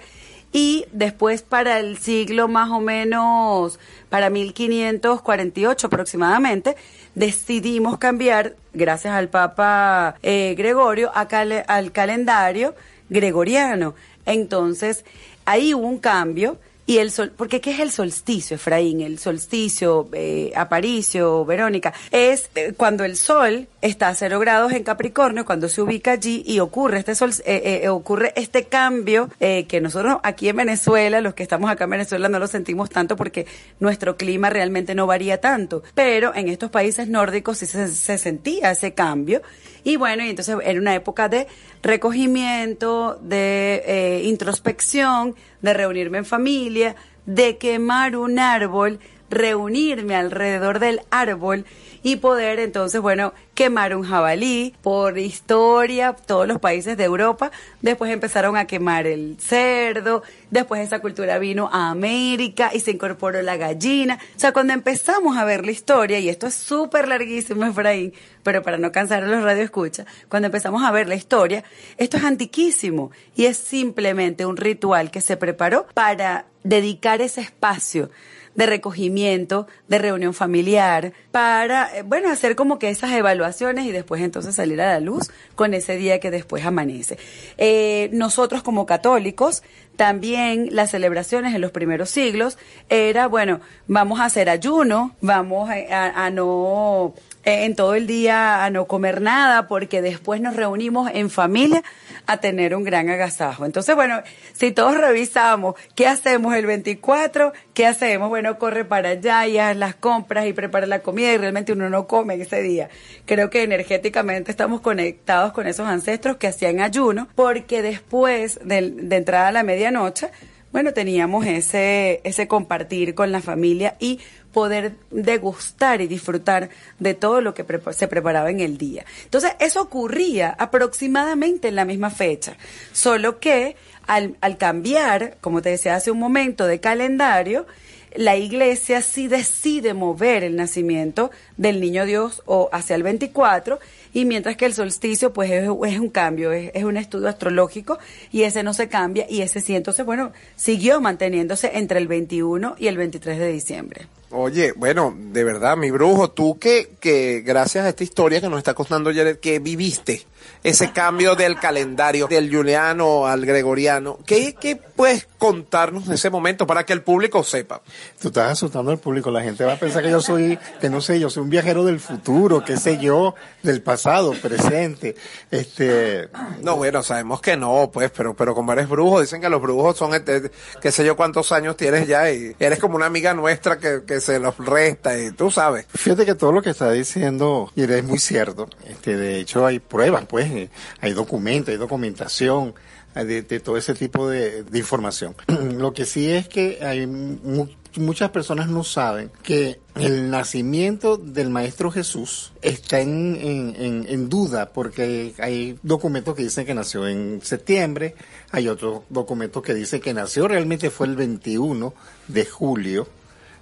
[0.54, 3.80] y después para el siglo más o menos,
[4.10, 6.76] para 1548 aproximadamente,
[7.16, 12.76] decidimos cambiar, gracias al Papa eh, Gregorio, al calendario
[13.09, 13.95] gregoriano.
[14.26, 15.03] Entonces,
[15.45, 16.57] ahí hubo un cambio.
[16.86, 19.02] Y el sol, porque ¿qué es el solsticio, Efraín?
[19.02, 24.84] El solsticio, eh, Aparicio, Verónica, es eh, cuando el sol está a cero grados en
[24.84, 29.66] Capricornio, cuando se ubica allí y ocurre este sol, eh, eh, ocurre este cambio eh,
[29.68, 33.16] que nosotros aquí en Venezuela, los que estamos acá en Venezuela no lo sentimos tanto
[33.16, 33.48] porque
[33.80, 38.72] nuestro clima realmente no varía tanto, pero en estos países nórdicos sí se, se sentía
[38.72, 39.42] ese cambio
[39.84, 41.48] y bueno, y entonces era una época de
[41.82, 51.02] recogimiento, de eh, introspección, de reunirme en familia, de quemar un árbol, reunirme alrededor del
[51.10, 51.66] árbol
[52.04, 54.74] y poder entonces, bueno, quemar un jabalí.
[54.82, 60.99] Por historia, todos los países de Europa después empezaron a quemar el cerdo, después esa
[60.99, 64.20] cultura vino a América y se incorporó la gallina.
[64.36, 68.64] O sea, cuando empezamos a ver la historia, y esto es súper larguísimo, Efraín, pero
[68.64, 71.64] para no cansar a los radioescuchas, cuando empezamos a ver la historia,
[71.97, 78.10] esto es antiquísimo y es simplemente un ritual que se preparó para dedicar ese espacio
[78.56, 84.22] de recogimiento, de reunión familiar, para, eh, bueno, hacer como que esas evaluaciones y después
[84.22, 87.18] entonces salir a la luz con ese día que después amanece.
[87.58, 89.64] Eh, nosotros como católicos,
[89.95, 92.58] también las celebraciones en los primeros siglos
[92.89, 97.14] era, bueno, vamos a hacer ayuno, vamos a, a- no
[97.44, 101.84] en todo el día a no comer nada porque después nos reunimos en familia
[102.28, 103.66] a tener un gran agasajo.
[103.66, 104.22] Entonces, bueno,
[104.54, 109.76] si todos revisamos qué hacemos el 24, qué hacemos, bueno, corre para allá y haz
[109.76, 112.89] las compras y prepara la comida y realmente uno no come ese día.
[113.26, 119.16] Creo que energéticamente estamos conectados con esos ancestros que hacían ayuno porque después de, de
[119.16, 120.30] entrada a la medianoche,
[120.72, 124.20] bueno, teníamos ese, ese compartir con la familia y
[124.52, 129.06] poder degustar y disfrutar de todo lo que se preparaba en el día.
[129.24, 132.58] Entonces, eso ocurría aproximadamente en la misma fecha,
[132.91, 133.76] solo que
[134.08, 137.66] al, cambiar, como te decía hace un momento, de calendario,
[138.14, 143.80] la iglesia sí decide mover el nacimiento del niño Dios o hacia el 24
[144.14, 147.99] y mientras que el solsticio pues es, es un cambio, es, es un estudio astrológico
[148.34, 152.76] y ese no se cambia y ese sí, entonces bueno, siguió manteniéndose entre el 21
[152.78, 154.08] y el 23 de diciembre.
[154.32, 158.60] Oye, bueno, de verdad, mi brujo, tú que, que gracias a esta historia que nos
[158.60, 160.26] está contando Jared, que viviste
[160.64, 166.68] ese cambio del calendario del juliano al gregoriano, ¿qué, qué puedes contarnos de ese momento
[166.68, 167.82] para que el público sepa?
[168.22, 171.02] Tú estás asustando al público, la gente va a pensar que yo soy, que no
[171.02, 175.16] sé, yo soy un viajero del futuro, qué sé yo, del pasado, presente,
[175.50, 176.30] este...
[176.62, 179.98] No, bueno, sabemos que no, pues, pero, pero como eres brujo, dicen que los brujos
[179.98, 183.80] son, este, qué sé yo cuántos años tienes ya y eres como una amiga nuestra
[183.80, 185.86] que, que se los resta y tú sabes.
[185.93, 189.80] Fíjate que todo lo que está diciendo Jared, es muy cierto, este, de hecho hay
[189.80, 190.69] pruebas, pues, eh,
[191.01, 192.74] hay documentos, hay documentación
[193.15, 195.36] eh, de, todo ese tipo de, información.
[195.78, 197.67] Lo que sí es que hay mu-
[197.97, 204.72] muchas personas no saben que el nacimiento del Maestro Jesús está en- en- en duda
[204.72, 208.15] porque hay documentos que dicen que nació en septiembre,
[208.51, 211.93] hay otros documentos que dicen que nació realmente fue el 21
[212.30, 213.09] de julio.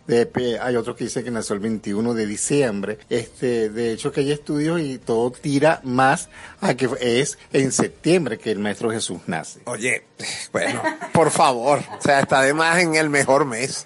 [0.10, 2.98] De- pe- hay otros que dicen que nació el 21 de diciembre.
[3.10, 6.30] Este, de hecho que hay estudios y todo tira más
[6.62, 9.60] a que es en septiembre que el Maestro Jesús nace.
[9.66, 10.04] Oye,
[10.52, 10.82] bueno,
[11.14, 13.86] por favor, o sea, está de más en el mejor mes.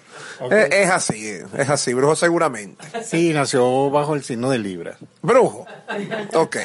[0.50, 2.84] Es, así, es así, brujo seguramente.
[3.04, 4.96] Sí, nació bajo el signo de Libra.
[5.22, 5.66] Brujo.
[6.34, 6.56] Ok.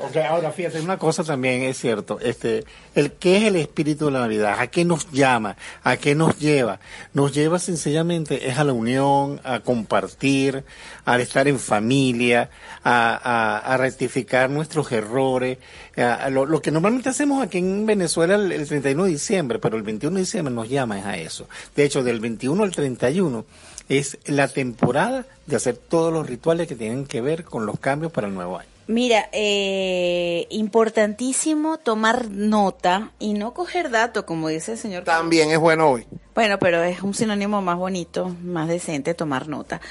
[0.00, 2.64] Ok, ahora fíjate, una cosa también es cierto, este,
[2.94, 6.38] el qué es el espíritu de la Navidad, a qué nos llama, a qué nos
[6.38, 6.78] lleva,
[7.14, 9.07] nos lleva sencillamente es a la unión,
[9.44, 10.64] a compartir,
[11.04, 12.50] a estar en familia,
[12.84, 15.58] a, rectificar nuestros errores,
[15.96, 19.82] a lo, que normalmente hacemos aquí en Venezuela el, el 31 de diciembre, pero el
[19.82, 21.48] 21 de diciembre nos llama a eso.
[21.76, 23.44] De hecho, del 21 al 31
[23.88, 28.12] es la temporada de hacer todos los rituales que tienen que ver con los cambios
[28.12, 28.77] para el nuevo año.
[28.88, 35.04] Mira, eh, importantísimo tomar nota y no coger dato, como dice el señor.
[35.04, 36.06] También es bueno hoy.
[36.34, 39.82] Bueno, pero es un sinónimo más bonito, más decente tomar nota.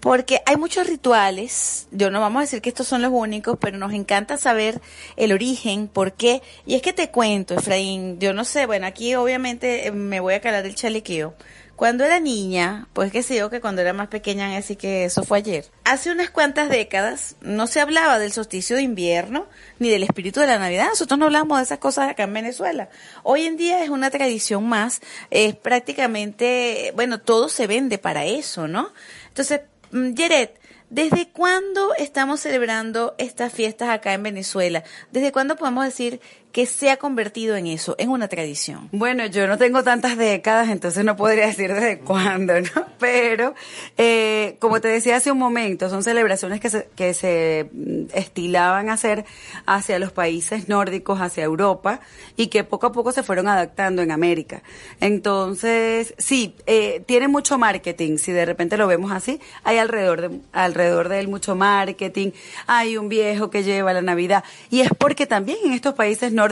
[0.00, 3.78] Porque hay muchos rituales, yo no vamos a decir que estos son los únicos, pero
[3.78, 4.82] nos encanta saber
[5.16, 6.42] el origen, por qué.
[6.66, 10.42] Y es que te cuento, Efraín, yo no sé, bueno, aquí obviamente me voy a
[10.42, 11.32] calar el chalequeo.
[11.76, 15.22] Cuando era niña, pues que sé yo que cuando era más pequeña, así que eso
[15.24, 15.66] fue ayer.
[15.84, 19.46] Hace unas cuantas décadas no se hablaba del solsticio de invierno
[19.78, 20.88] ni del espíritu de la Navidad.
[20.88, 22.88] Nosotros no hablamos de esas cosas acá en Venezuela.
[23.24, 28.66] Hoy en día es una tradición más, es prácticamente, bueno, todo se vende para eso,
[28.68, 28.94] ¿no?
[29.28, 29.60] Entonces,
[29.90, 30.48] mm, Jared,
[30.88, 34.82] ¿desde cuándo estamos celebrando estas fiestas acá en Venezuela?
[35.12, 36.22] ¿Desde cuándo podemos decir
[36.56, 38.88] que se ha convertido en eso, en una tradición?
[38.90, 42.86] Bueno, yo no tengo tantas décadas, entonces no podría decir desde cuándo, ¿no?
[42.98, 43.54] Pero,
[43.98, 48.88] eh, como te decía hace un momento, son celebraciones que se, que se mm, estilaban
[48.88, 49.26] hacer
[49.66, 52.00] hacia los países nórdicos, hacia Europa,
[52.36, 54.62] y que poco a poco se fueron adaptando en América.
[54.98, 60.40] Entonces, sí, eh, tiene mucho marketing, si de repente lo vemos así, hay alrededor de,
[60.52, 62.30] alrededor de él mucho marketing,
[62.66, 66.45] hay un viejo que lleva la Navidad, y es porque también en estos países nórdicos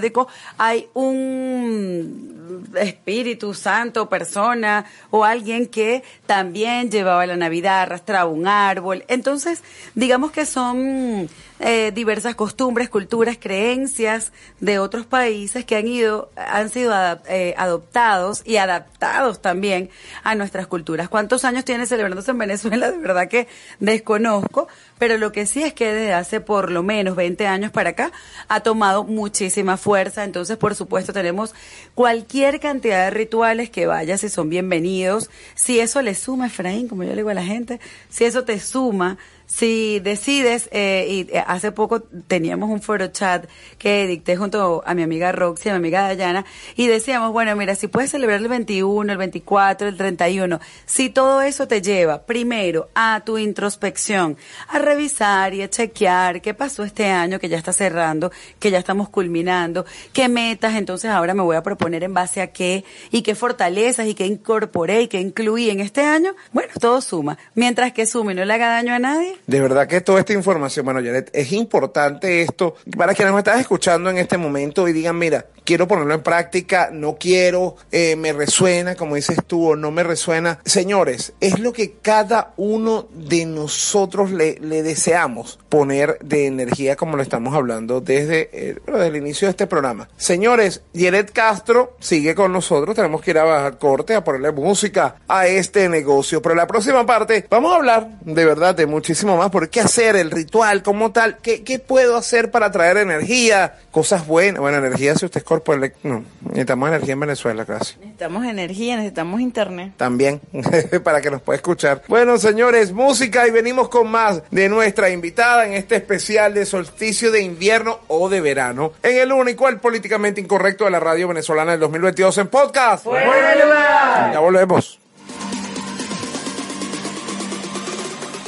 [0.58, 9.04] hay un espíritu santo, persona o alguien que también llevaba la Navidad, arrastraba un árbol.
[9.08, 9.62] Entonces,
[9.94, 11.28] digamos que son
[11.60, 16.92] eh, diversas costumbres, culturas, creencias de otros países que han ido, han sido
[17.28, 19.88] eh, adoptados y adaptados también
[20.24, 21.08] a nuestras culturas.
[21.08, 22.90] ¿Cuántos años tiene celebrándose en Venezuela?
[22.92, 23.46] De verdad que
[23.78, 24.66] desconozco,
[24.98, 28.10] pero lo que sí es que desde hace por lo menos 20 años para acá
[28.48, 30.24] ha tomado muchísima fuerza.
[30.24, 31.54] Entonces, por supuesto, tenemos
[31.94, 35.30] cualquier cantidad de rituales que vayas y son bienvenidos.
[35.54, 37.78] Si eso le suma, Efraín, como yo le digo a la gente,
[38.08, 43.46] si eso te suma, si decides, eh, y eh, hace poco teníamos un foro chat
[43.78, 46.44] que dicté junto a mi amiga Roxy, a mi amiga Dayana,
[46.76, 51.42] y decíamos, bueno, mira, si puedes celebrar el 21, el 24, el 31, si todo
[51.42, 54.36] eso te lleva primero a tu introspección,
[54.68, 58.78] a revisar y a chequear qué pasó este año que ya está cerrando, que ya
[58.78, 63.22] estamos culminando, qué metas, entonces ahora me voy a proponer en base a qué, y
[63.22, 67.38] qué fortalezas, y qué incorporé, y qué incluí en este año, bueno, todo suma.
[67.54, 70.32] Mientras que sume y no le haga daño a nadie, De verdad que toda esta
[70.32, 74.92] información, bueno, Janet, es importante esto para quienes me están escuchando en este momento y
[74.92, 79.76] digan, mira, quiero ponerlo en práctica, no quiero, eh, me resuena, como dices tú, o
[79.76, 80.60] no me resuena.
[80.64, 87.22] Señores, es lo que cada uno de nosotros le, deseamos poner de energía, como lo
[87.22, 90.08] estamos hablando desde, eh, desde el inicio de este programa.
[90.16, 95.16] Señores, Janet Castro sigue con nosotros, tenemos que ir a bajar corte, a ponerle música
[95.26, 99.36] a este negocio, pero la próxima parte vamos a hablar de verdad de muchísimas muchísimo
[99.36, 101.38] más por qué hacer el ritual como tal.
[101.38, 103.76] ¿Qué, qué puedo hacer para traer energía?
[103.90, 104.60] Cosas buenas.
[104.60, 107.96] Bueno, energía si usted es corpo No, necesitamos energía en Venezuela casi.
[107.98, 109.94] Necesitamos energía, necesitamos internet.
[109.96, 110.40] También,
[111.04, 112.02] para que nos pueda escuchar.
[112.08, 117.30] Bueno, señores, música y venimos con más de nuestra invitada en este especial de solsticio
[117.30, 118.92] de invierno o de verano.
[119.02, 123.06] En el único, el políticamente incorrecto de la radio venezolana del 2022 en podcast.
[123.06, 125.03] Ya volvemos.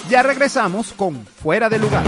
[0.09, 2.04] Ya regresamos con Fuera de Lugar.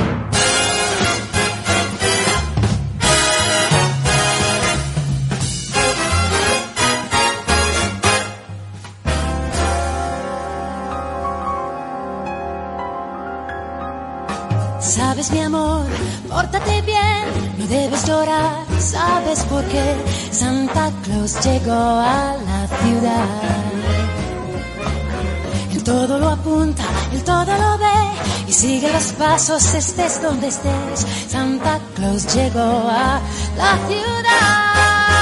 [14.81, 15.87] Sabes mi amor,
[16.29, 17.25] pórtate bien,
[17.59, 19.97] no debes llorar, sabes por qué
[20.31, 23.27] Santa Claus llegó a la ciudad.
[25.73, 27.99] Él todo lo apunta, él todo lo ve
[28.49, 31.07] y sigue los pasos estés donde estés.
[31.29, 33.21] Santa Claus llegó a
[33.57, 35.19] la ciudad.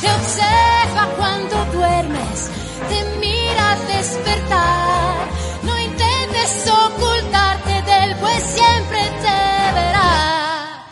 [0.00, 2.50] Te observa cuando duermes,
[2.88, 5.16] te mira despertar.
[5.62, 10.84] No intentes ocultarte de él, pues siempre te verá.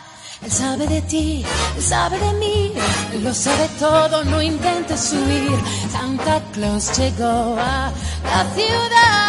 [0.43, 1.45] Él sabe de ti,
[1.77, 2.73] él sabe de mí,
[3.13, 5.59] él lo sabe todo, no intentes huir.
[5.91, 7.91] Santa Claus llegó a
[8.23, 9.28] la ciudad.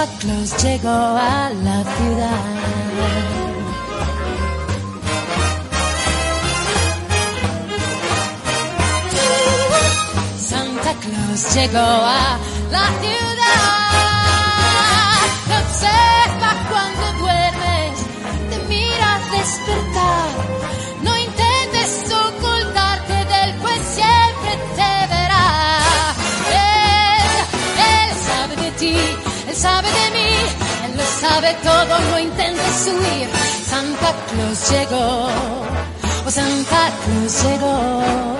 [0.00, 2.40] Santa Claus llegó a la ciudad.
[10.38, 12.38] Santa Claus llegó a
[12.70, 13.60] la ciudad.
[15.48, 17.98] Te observa cuando duermes,
[18.48, 20.69] te mira despertar.
[31.20, 33.28] Sabe todo, no intentes huir.
[33.68, 35.28] Santa Claus llegó,
[36.26, 38.36] oh Santa Claus llegó.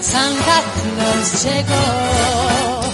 [0.00, 2.88] Santa Claus llegó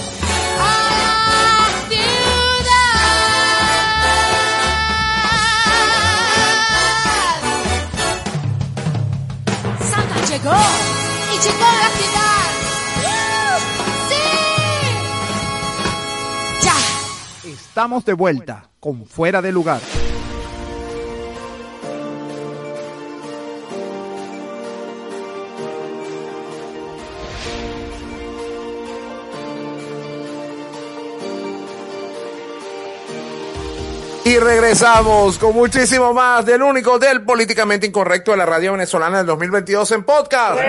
[10.35, 10.57] llegó
[11.33, 12.47] y llegó a la ciudad.
[14.09, 14.25] ¡Sí!
[16.63, 16.77] Ya.
[17.51, 19.81] Estamos de vuelta con Fuera de Lugar.
[34.45, 39.91] Regresamos con muchísimo más del único del políticamente incorrecto de la radio venezolana del 2022
[39.93, 40.61] en podcast.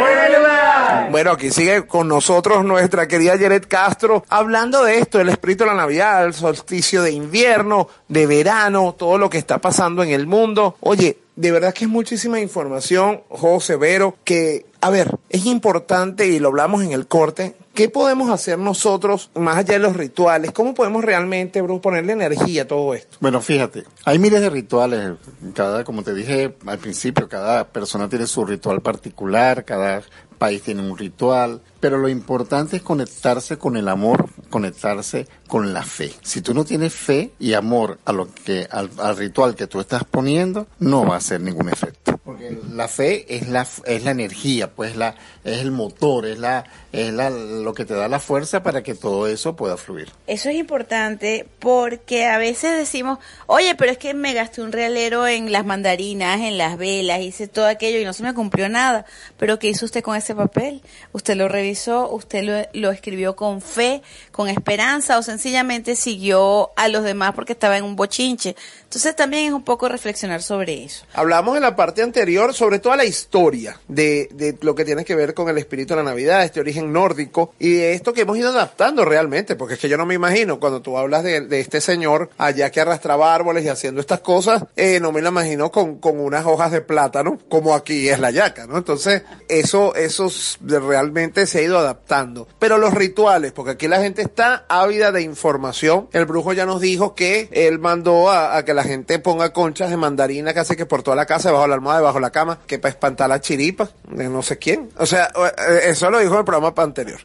[1.12, 5.72] Bueno, aquí sigue con nosotros nuestra querida Yeret Castro hablando de esto, el espíritu de
[5.72, 10.26] la Navidad, el solsticio de invierno, de verano, todo lo que está pasando en el
[10.26, 10.78] mundo.
[10.80, 16.40] Oye, de verdad que es muchísima información, José Vero, que, a ver, es importante y
[16.40, 17.56] lo hablamos en el corte.
[17.74, 20.52] ¿Qué podemos hacer nosotros más allá de los rituales?
[20.52, 23.18] ¿Cómo podemos realmente, bro, ponerle energía a todo esto?
[23.20, 25.18] Bueno, fíjate, hay miles de rituales.
[25.54, 30.04] Cada, como te dije al principio, cada persona tiene su ritual particular, cada
[30.38, 35.84] país tiene un ritual, pero lo importante es conectarse con el amor, conectarse con la
[35.84, 36.12] fe.
[36.24, 39.80] Si tú no tienes fe y amor a lo que al, al ritual que tú
[39.80, 42.20] estás poniendo, no va a hacer ningún efecto.
[42.26, 45.14] Porque la fe es la es la energía, pues la
[45.44, 48.96] es el motor, es la es la, lo que te da la fuerza para que
[48.96, 50.10] todo eso pueda fluir.
[50.26, 55.28] Eso es importante porque a veces decimos, oye, pero es que me gasté un realero
[55.28, 59.06] en las mandarinas, en las velas, hice todo aquello y no se me cumplió nada.
[59.38, 60.82] Pero ¿qué hizo usted con ese papel?
[61.12, 61.75] Usted lo revisó,
[62.10, 67.78] usted lo, escribió con fe, con esperanza o sencillamente siguió a los demás porque estaba
[67.78, 68.56] en un bochinche.
[68.84, 71.06] Entonces también es un poco reflexionar sobre eso.
[71.14, 75.34] Hablamos en la parte anterior sobre toda la historia de, lo que tiene que ver
[75.34, 78.50] con el espíritu de la Navidad, este origen nórdico y de esto que hemos ido
[78.50, 82.30] adaptando realmente, porque es que yo no me imagino cuando tú hablas de, este señor
[82.38, 86.20] allá que arrastraba árboles y haciendo estas cosas, eh, no me lo imagino con, con
[86.20, 88.78] unas hojas de plátano como aquí es la yaca, ¿no?
[88.78, 90.30] Entonces, eso, eso
[90.62, 92.50] realmente se ha ido adaptando.
[92.60, 96.10] Pero los rituales, porque aquí la gente está ávida de información.
[96.12, 99.96] El brujo ya nos dijo que él mandó a, que la gente ponga conchas de
[99.96, 102.60] mandarina casi que por toda la casa, debajo de la almohada, debajo de la cama,
[102.68, 104.90] que para espantar la chiripa de no sé quién.
[104.98, 107.22] O sea, eh, eso lo dijo el programa anterior.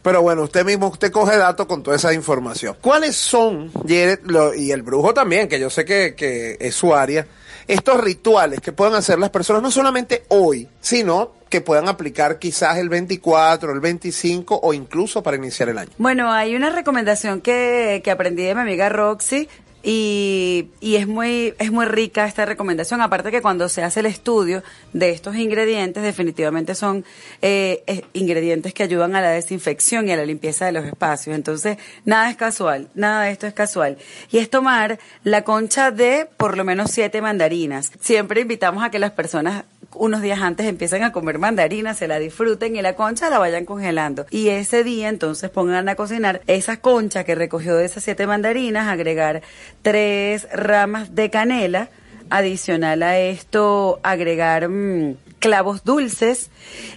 [0.00, 2.76] Pero bueno, usted mismo, usted coge datos con toda esa información.
[2.80, 4.20] ¿Cuáles son, Jared,
[4.56, 7.26] y el brujo también, que yo sé que es su área,
[7.66, 12.78] estos rituales que pueden hacer las personas no solamente hoy, sino que puedan aplicar quizás
[12.78, 15.90] el 24, el 25 o incluso para iniciar el año?
[15.98, 19.48] Bueno, hay una recomendación que, que aprendí de mi amiga Roxy
[19.82, 23.02] y, y es muy es muy rica esta recomendación.
[23.02, 24.62] Aparte que cuando se hace el estudio
[24.94, 27.04] de estos ingredientes definitivamente son
[27.42, 31.36] eh, ingredientes que ayudan a la desinfección y a la limpieza de los espacios.
[31.36, 31.76] Entonces
[32.06, 33.98] nada es casual nada de esto es casual.
[34.30, 37.92] Y es tomar la concha de por lo menos siete mandarinas.
[38.00, 42.18] Siempre invitamos a que las personas unos días antes empiecen a comer mandarinas, se la
[42.18, 44.26] disfruten y la concha la vayan congelando.
[44.30, 48.88] Y ese día entonces pongan a cocinar esa concha que recogió de esas siete mandarinas,
[48.88, 49.42] agregar
[49.82, 51.88] tres ramas de canela,
[52.30, 56.50] adicional a esto agregar mm, clavos dulces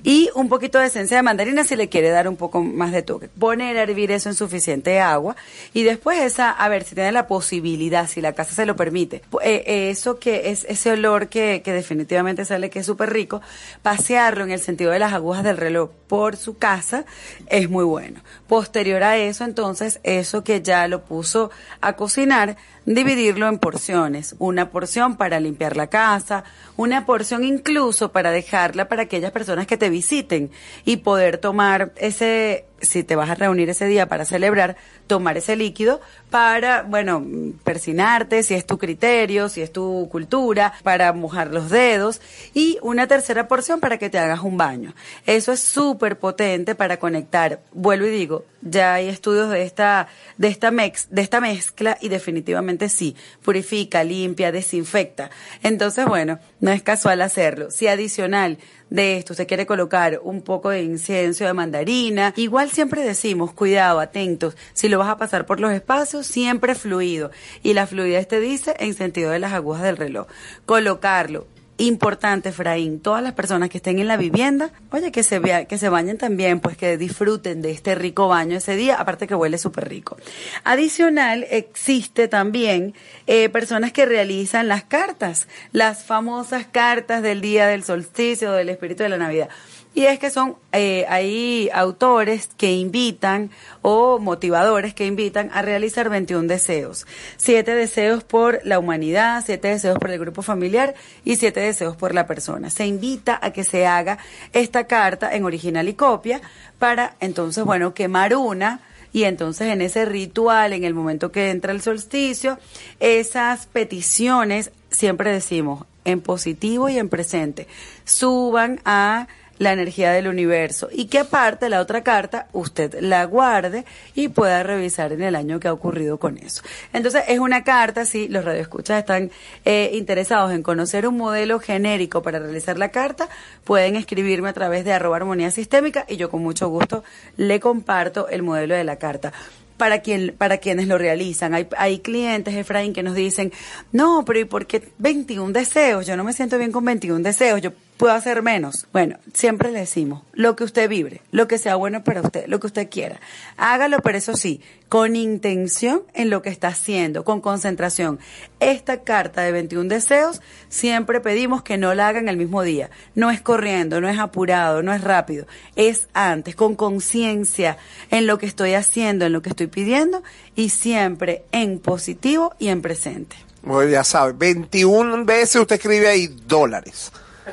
[0.03, 3.01] y un poquito de esencia de mandarina si le quiere dar un poco más de
[3.01, 3.27] toque.
[3.27, 5.35] Poner a hervir eso en suficiente agua
[5.73, 9.23] y después esa, a ver si tiene la posibilidad, si la casa se lo permite,
[9.41, 13.41] eh, eh, eso que es ese olor que, que definitivamente sale que es súper rico,
[13.81, 17.05] pasearlo en el sentido de las agujas del reloj por su casa
[17.47, 18.21] es muy bueno.
[18.47, 21.49] Posterior a eso, entonces, eso que ya lo puso
[21.81, 24.35] a cocinar, dividirlo en porciones.
[24.37, 26.43] Una porción para limpiar la casa,
[26.77, 30.51] una porción incluso para dejarla para aquellas personas que te visiten
[30.83, 34.75] y poder tomar ese, si te vas a reunir ese día para celebrar,
[35.07, 37.25] tomar ese líquido para, bueno,
[37.63, 42.21] persinarte, si es tu criterio, si es tu cultura, para mojar los dedos
[42.53, 44.93] y una tercera porción para que te hagas un baño.
[45.25, 47.61] Eso es súper potente para conectar.
[47.71, 50.07] Vuelvo y digo, ya hay estudios de esta,
[50.37, 55.29] de esta mex, de esta mezcla y definitivamente sí, purifica, limpia, desinfecta.
[55.63, 57.69] Entonces, bueno, no es casual hacerlo.
[57.69, 58.57] Si adicional
[58.89, 63.99] de esto se quiere colocar un poco de incienso de mandarina, igual siempre decimos, cuidado,
[63.99, 67.29] atentos, si lo vas a pasar por los espacios, siempre fluido.
[67.61, 70.25] Y la fluidez te dice en sentido de las agujas del reloj.
[70.65, 71.45] Colocarlo
[71.77, 75.77] importante, Efraín, todas las personas que estén en la vivienda, oye, que se vea, que
[75.77, 79.57] se bañen también, pues que disfruten de este rico baño ese día, aparte que huele
[79.57, 80.17] súper rico.
[80.63, 82.93] Adicional, existe también
[83.27, 89.03] eh, personas que realizan las cartas, las famosas cartas del día del solsticio, del espíritu
[89.03, 89.49] de la Navidad.
[89.95, 93.49] Y es que son, eh, hay autores que invitan
[93.81, 97.07] o motivadores que invitan a realizar 21 deseos.
[97.37, 102.13] Siete deseos por la humanidad, siete deseos por el grupo familiar y siete deseos por
[102.13, 102.69] la persona.
[102.69, 104.17] Se invita a que se haga
[104.51, 106.41] esta carta en original y copia
[106.77, 108.81] para entonces, bueno, quemar una
[109.13, 112.59] y entonces en ese ritual, en el momento que entra el solsticio,
[112.99, 117.67] esas peticiones, siempre decimos, en positivo y en presente,
[118.03, 119.27] suban a
[119.57, 124.63] la energía del universo y que aparte la otra carta usted la guarde y pueda
[124.63, 126.61] revisar en el año que ha ocurrido con eso.
[126.93, 129.31] Entonces es una carta, si los radioescuchas están
[129.63, 133.29] eh, interesados en conocer un modelo genérico para realizar la carta,
[133.63, 137.03] pueden escribirme a través de arroba armonía sistémica y yo con mucho gusto
[137.37, 139.31] le comparto el modelo de la carta
[139.77, 141.53] para quien para quienes lo realizan.
[141.53, 143.51] Hay, hay clientes, Efraín, que nos dicen,
[143.91, 146.05] no, pero ¿y por qué 21 deseos?
[146.05, 147.61] Yo no me siento bien con 21 deseos.
[147.61, 148.87] Yo puedo hacer menos.
[148.91, 152.59] Bueno, siempre le decimos, lo que usted vibre, lo que sea bueno para usted, lo
[152.59, 153.19] que usted quiera.
[153.57, 158.19] Hágalo, pero eso sí, con intención en lo que está haciendo, con concentración.
[158.59, 162.89] Esta carta de 21 deseos, siempre pedimos que no la hagan el mismo día.
[163.15, 165.47] No es corriendo, no es apurado, no es rápido.
[165.75, 167.77] Es antes, con conciencia
[168.11, 170.23] en lo que estoy haciendo, en lo que estoy pidiendo
[170.55, 173.35] y siempre en positivo y en presente.
[173.63, 177.11] Bueno, ya sabe, 21 veces usted escribe ahí dólares.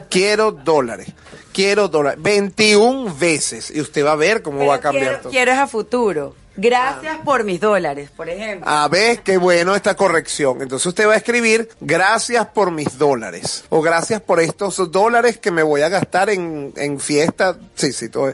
[0.09, 1.09] Quiero dólares.
[1.53, 2.23] Quiero dólares.
[2.23, 3.71] 21 veces.
[3.71, 5.31] Y usted va a ver cómo va a cambiar quiero, todo.
[5.31, 6.35] quiero es a futuro.
[6.57, 8.69] Gracias por mis dólares, por ejemplo.
[8.69, 10.61] A ver, qué bueno esta corrección.
[10.63, 13.65] Entonces usted va a escribir gracias por mis dólares.
[13.71, 17.57] O gracias por estos dólares que me voy a gastar en, en fiesta.
[17.75, 18.33] Sí, sí, todo.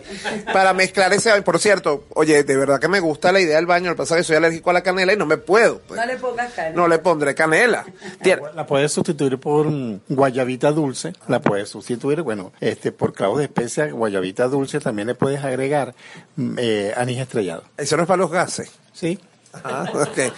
[0.52, 1.40] Para mezclar ese.
[1.42, 3.90] Por cierto, oye, de verdad que me gusta la idea del baño.
[3.90, 5.78] Lo que pasa es que soy alérgico a la canela y no me puedo.
[5.86, 6.00] pues.
[6.00, 6.76] No le pongas canela.
[6.76, 7.84] No le pondré canela.
[8.22, 13.38] Tiene- La puedes sustituir por mm, guayabita dulce, la puedes sustituir, bueno, este por clavos
[13.38, 15.94] de especia, guayabita dulce, también le puedes agregar
[16.36, 17.62] mm, eh, anís estrellado.
[17.76, 18.72] Eso no es para los gases.
[18.92, 19.20] ¿Sí?
[19.64, 20.32] Ah, ok.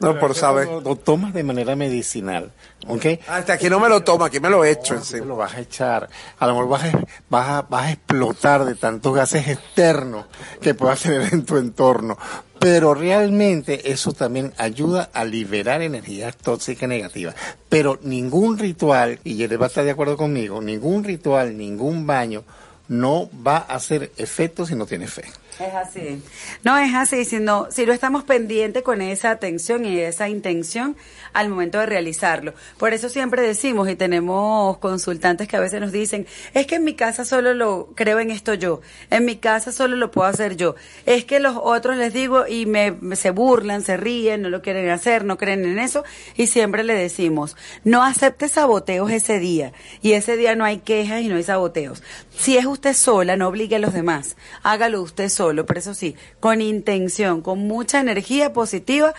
[0.00, 0.66] No, por saber.
[0.68, 2.52] Lo, lo tomas de manera medicinal,
[2.86, 3.06] ¿ok?
[3.26, 5.26] Hasta aquí no me lo toma, aquí me lo echo Tú encima.
[5.26, 6.08] lo vas a echar,
[6.38, 10.26] a lo mejor vas a, vas a, vas a explotar de tantos gases externos
[10.60, 12.16] que puedas tener en tu entorno.
[12.60, 17.34] Pero realmente eso también ayuda a liberar energías tóxicas negativas.
[17.68, 22.44] Pero ningún ritual, y Yere va a estar de acuerdo conmigo, ningún ritual, ningún baño
[22.86, 25.24] no va a hacer efecto si no tiene fe.
[25.60, 26.22] Es así.
[26.64, 30.96] No es así, sino si no estamos pendientes con esa atención y esa intención
[31.34, 32.54] al momento de realizarlo.
[32.78, 36.84] Por eso siempre decimos y tenemos consultantes que a veces nos dicen, es que en
[36.84, 38.80] mi casa solo lo creo en esto yo,
[39.10, 40.74] en mi casa solo lo puedo hacer yo.
[41.04, 44.88] Es que los otros les digo y me, se burlan, se ríen, no lo quieren
[44.88, 46.02] hacer, no creen en eso
[46.36, 51.20] y siempre le decimos, no acepte saboteos ese día y ese día no hay quejas
[51.20, 52.02] y no hay saboteos.
[52.36, 56.16] Si es usted sola, no obligue a los demás, hágalo usted solo, pero eso sí,
[56.40, 59.14] con intención, con mucha energía positiva,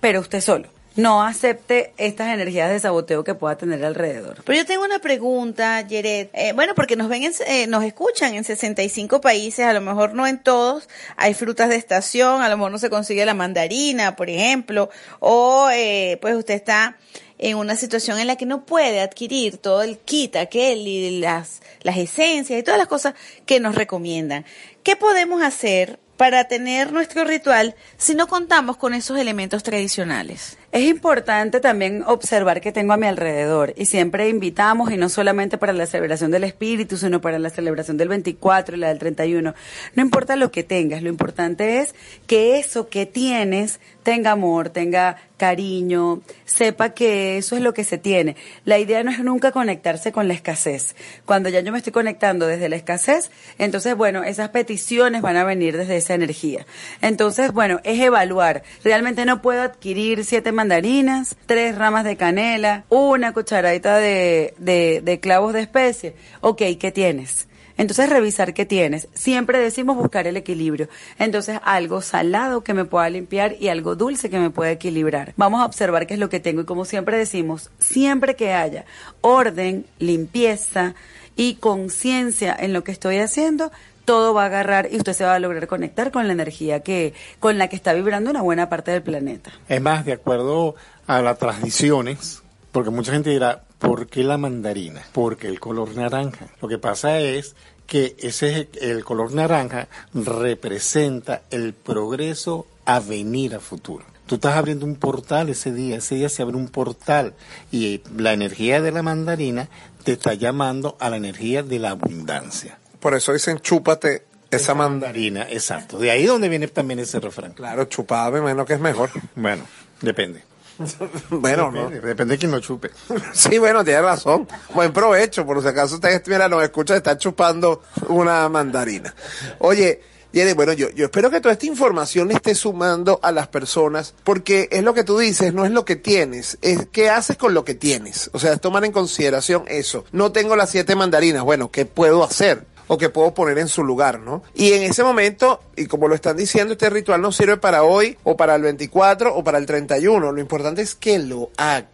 [0.00, 0.68] pero usted solo.
[0.94, 4.42] No acepte estas energías de saboteo que pueda tener alrededor.
[4.44, 6.28] Pero yo tengo una pregunta, Yeret.
[6.34, 10.12] Eh, bueno, porque nos ven, en- eh, nos escuchan en 65 países, a lo mejor
[10.12, 10.90] no en todos.
[11.16, 15.70] Hay frutas de estación, a lo mejor no se consigue la mandarina, por ejemplo, o
[15.72, 16.98] eh, pues usted está
[17.38, 21.60] en una situación en la que no puede adquirir todo el kit aquel y las,
[21.82, 23.14] las esencias y todas las cosas
[23.46, 24.44] que nos recomiendan.
[24.82, 30.58] ¿Qué podemos hacer para tener nuestro ritual si no contamos con esos elementos tradicionales?
[30.72, 35.58] Es importante también observar que tengo a mi alrededor y siempre invitamos, y no solamente
[35.58, 39.54] para la celebración del espíritu, sino para la celebración del 24 y la del 31.
[39.94, 41.94] No importa lo que tengas, lo importante es
[42.26, 47.98] que eso que tienes tenga amor, tenga cariño, sepa que eso es lo que se
[47.98, 48.36] tiene.
[48.64, 50.94] La idea no es nunca conectarse con la escasez.
[51.26, 55.44] Cuando ya yo me estoy conectando desde la escasez, entonces, bueno, esas peticiones van a
[55.44, 56.64] venir desde esa energía.
[57.00, 58.62] Entonces, bueno, es evaluar.
[58.84, 65.18] Realmente no puedo adquirir siete mandarinas, tres ramas de canela, una cucharadita de, de, de
[65.18, 66.14] clavos de especie.
[66.40, 67.48] Ok, ¿qué tienes?
[67.76, 69.08] Entonces revisar qué tienes.
[69.12, 70.88] Siempre decimos buscar el equilibrio.
[71.18, 75.34] Entonces algo salado que me pueda limpiar y algo dulce que me pueda equilibrar.
[75.36, 78.84] Vamos a observar qué es lo que tengo y como siempre decimos, siempre que haya
[79.20, 80.94] orden, limpieza
[81.34, 83.72] y conciencia en lo que estoy haciendo,
[84.04, 87.14] todo va a agarrar y usted se va a lograr conectar con la energía que
[87.40, 89.52] con la que está vibrando una buena parte del planeta.
[89.68, 90.74] Es más, de acuerdo
[91.06, 92.42] a las tradiciones,
[92.72, 95.02] porque mucha gente dirá, ¿por qué la mandarina?
[95.12, 96.46] Porque el color naranja.
[96.60, 97.54] Lo que pasa es
[97.86, 104.04] que ese el color naranja representa el progreso a venir a futuro.
[104.26, 107.34] Tú estás abriendo un portal ese día, ese día se abre un portal
[107.70, 109.68] y la energía de la mandarina
[110.04, 112.78] te está llamando a la energía de la abundancia.
[113.02, 115.42] Por eso dicen chúpate esa mandarina.
[115.50, 115.98] Exacto.
[115.98, 117.52] De ahí donde viene también ese refrán.
[117.52, 119.10] Claro, chupada me imagino que es mejor.
[119.34, 119.64] Bueno,
[120.00, 120.44] depende.
[121.30, 121.82] Bueno, no.
[121.82, 122.90] Depende, depende de quién lo chupe.
[123.32, 124.46] Sí, bueno, tiene razón.
[124.72, 129.12] Buen provecho, por si acaso usted, mira, nos escucha, está chupando una mandarina.
[129.58, 130.00] Oye,
[130.32, 134.14] Yere, bueno, yo, yo espero que toda esta información le esté sumando a las personas,
[134.24, 137.52] porque es lo que tú dices, no es lo que tienes, es qué haces con
[137.52, 138.30] lo que tienes.
[138.32, 140.06] O sea, es tomar en consideración eso.
[140.10, 142.64] No tengo las siete mandarinas, bueno, ¿qué puedo hacer?
[142.88, 144.42] O que puedo poner en su lugar, ¿no?
[144.54, 148.18] Y en ese momento, y como lo están diciendo, este ritual no sirve para hoy,
[148.24, 150.32] o para el 24, o para el 31.
[150.32, 151.88] Lo importante es que lo haga.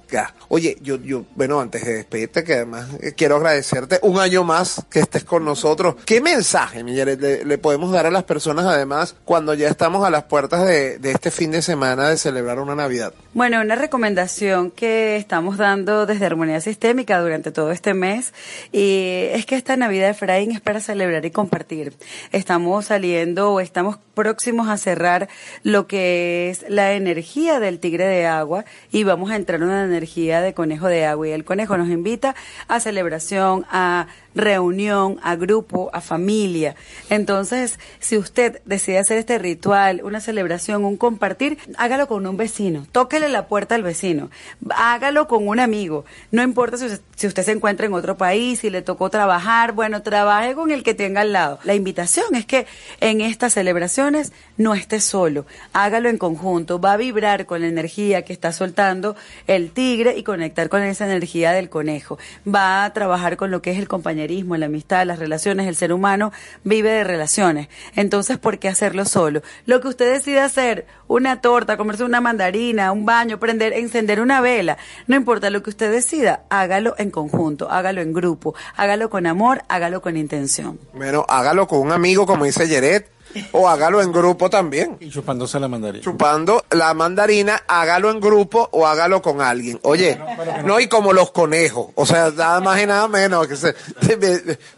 [0.49, 4.83] Oye, yo, yo, bueno, antes de despedirte, que además eh, quiero agradecerte un año más
[4.91, 5.97] que estés con nosotros.
[6.07, 10.25] ¿Qué mensaje, Miguel, le, podemos dar a las personas, además, cuando ya estamos a las
[10.25, 13.13] puertas de, este fin de semana de celebrar una Navidad?
[13.35, 18.33] Bueno, una recomendación que estamos dando desde Armonía Sistémica durante todo este mes
[18.73, 21.95] y es que esta Navidad de Efraín es para celebrar y compartir.
[22.33, 25.29] Estamos saliendo o estamos próximos a cerrar
[25.63, 29.87] lo que es la energía del tigre de agua y vamos a entrar en una
[29.99, 31.29] energía de conejo de agua.
[31.29, 32.35] Y el conejo nos invita
[32.69, 34.07] a celebración, a
[34.39, 36.75] reunión, a grupo, a familia.
[37.11, 42.87] Entonces, si usted decide hacer este ritual, una celebración, un compartir, hágalo con un vecino,
[42.93, 44.31] tóquele la puerta al vecino,
[44.71, 46.05] hágalo con un amigo.
[46.31, 49.73] No importa si, usted- si usted se encuentra en otro país, si le tocó trabajar,
[49.73, 51.59] bueno, trabaje con el que tenga al lado.
[51.65, 52.67] La invitación es que
[53.01, 58.23] en estas celebraciones no esté solo, hágalo en conjunto, va a vibrar con la energía
[58.23, 59.17] que está soltando
[59.47, 62.19] el tigre y conectar con esa energía del conejo.
[62.47, 63.89] Va a trabajar con lo que es el
[64.29, 65.67] compañerismo, la amistad, las relaciones.
[65.67, 66.33] El ser humano
[66.65, 67.69] vive de relaciones.
[67.97, 69.43] Entonces, ¿por qué hacerlo solo?
[69.65, 74.41] Lo que usted decida hacer, una torta, comerse una mandarina, un baño, prender, encender una
[74.41, 74.77] vela,
[75.07, 79.63] no importa lo que usted decida, hágalo en conjunto, hágalo en grupo, hágalo con amor,
[79.69, 80.79] hágalo con intención.
[80.93, 83.11] Bueno, hágalo con un amigo, como dice Yeret,
[83.53, 84.97] o hágalo en grupo también.
[85.01, 86.03] Y chupándose la mandarina.
[86.05, 89.79] chupando la mandarina, hágalo en grupo o hágalo con alguien.
[89.83, 90.19] Oye,
[90.65, 93.47] no, y como los conejos, o sea, nada más y nada menos.
[93.47, 93.75] Que se-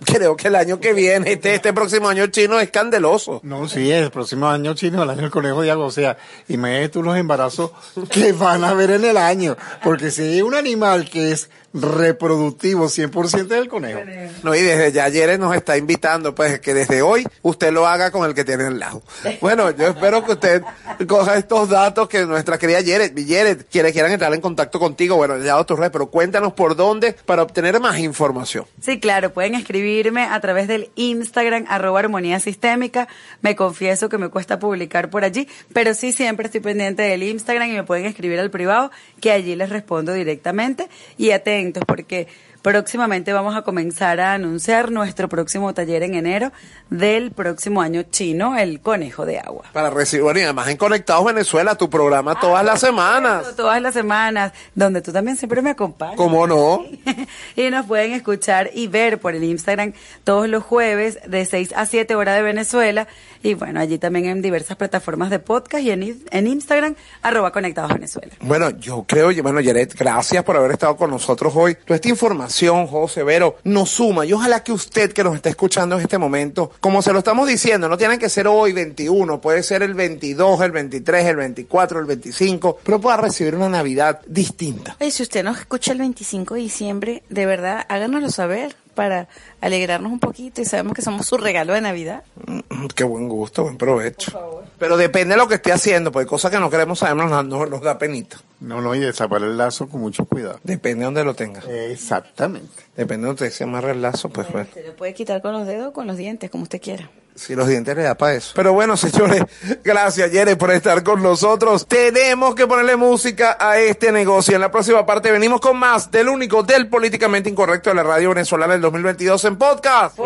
[0.05, 3.41] creo que el año que viene, este, este próximo año chino es candeloso.
[3.43, 5.87] No, sí, el próximo año chino, el año del conejo de agua.
[5.87, 6.17] O sea,
[6.49, 7.71] imagínate tú los embarazos
[8.11, 9.57] que van a haber en el año.
[9.83, 14.01] Porque si hay un animal que es reproductivo 100% del conejo.
[14.43, 18.11] No, y desde ya Yere nos está invitando, pues, que desde hoy usted lo haga
[18.11, 19.03] con el que tiene al lado.
[19.41, 20.63] Bueno, yo espero que usted
[21.07, 25.39] coja estos datos que nuestra querida Yere, Yere, quienes quieran entrar en contacto contigo, bueno,
[25.39, 28.65] ya otro red, pero cuéntanos por dónde para obtener más información.
[28.81, 33.09] Sí, claro, pueden escribirme a través del Instagram, arroba armonía sistémica.
[33.43, 37.71] Me confieso que me cuesta publicar por allí, pero sí siempre estoy pendiente del Instagram
[37.71, 38.91] y me pueden escribir al privado,
[39.21, 40.89] que allí les respondo directamente.
[41.17, 41.31] Y
[41.61, 42.27] atentos, porque
[42.63, 46.53] próximamente vamos a comenzar a anunciar nuestro próximo taller en enero
[46.91, 49.65] del próximo año chino, el conejo de agua.
[49.73, 53.55] Para recibir, bueno, y además en Conectados Venezuela, tu programa todas las semanas.
[53.57, 56.17] Todas las semanas, donde tú también siempre me acompañas.
[56.17, 56.85] ¿Cómo no?
[57.57, 59.93] y nos pueden escuchar y ver por el Instagram
[60.25, 63.07] todos los jueves de 6 a 7 horas de Venezuela.
[63.43, 67.93] Y bueno, allí también en diversas plataformas de podcast y en, en Instagram, arroba Conectados
[67.93, 68.33] Venezuela.
[68.41, 71.75] Bueno, yo creo, y bueno, Yaret, gracias por haber estado con nosotros hoy.
[71.75, 74.27] Toda esta información, José Vero, nos suma.
[74.27, 77.49] Y ojalá que usted que nos está escuchando en este momento, como se lo estamos
[77.49, 82.01] diciendo, no tienen que ser hoy 21, puede ser el 22, el 23, el 24,
[82.01, 84.97] el 25, pero pueda recibir una Navidad distinta.
[85.01, 89.29] Oye, si usted nos escucha el 25 de diciembre, de verdad, háganoslo saber para
[89.61, 92.23] alegrarnos un poquito y sabemos que somos su regalo de Navidad.
[92.47, 94.63] Mm, Qué buen gusto, buen provecho.
[94.79, 97.43] Pero depende de lo que esté haciendo, porque cosas que no queremos saber nos, da-
[97.43, 98.39] nos, nos da penita.
[98.61, 100.61] No, no, y desapar el lazo con mucho cuidado.
[100.65, 101.61] Depende de donde lo tenga.
[101.69, 102.69] Exactamente.
[102.97, 104.69] Depende de donde se amarre el lazo, pues bueno.
[104.75, 107.11] Se le puede quitar con los dedos o con los dientes, como usted quiera.
[107.35, 108.53] Si los dientes le da para eso.
[108.55, 109.43] Pero bueno, señores,
[109.85, 111.87] gracias, Yere, por estar con nosotros.
[111.87, 114.55] Tenemos que ponerle música a este negocio.
[114.55, 118.31] En la próxima parte venimos con más del único, del políticamente incorrecto de la radio
[118.31, 120.19] venezolana del 2022 en podcast.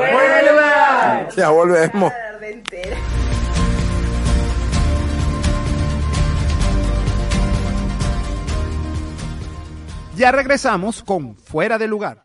[1.36, 2.12] Ya volvemos.
[10.16, 12.23] Ya regresamos con Fuera de Lugar.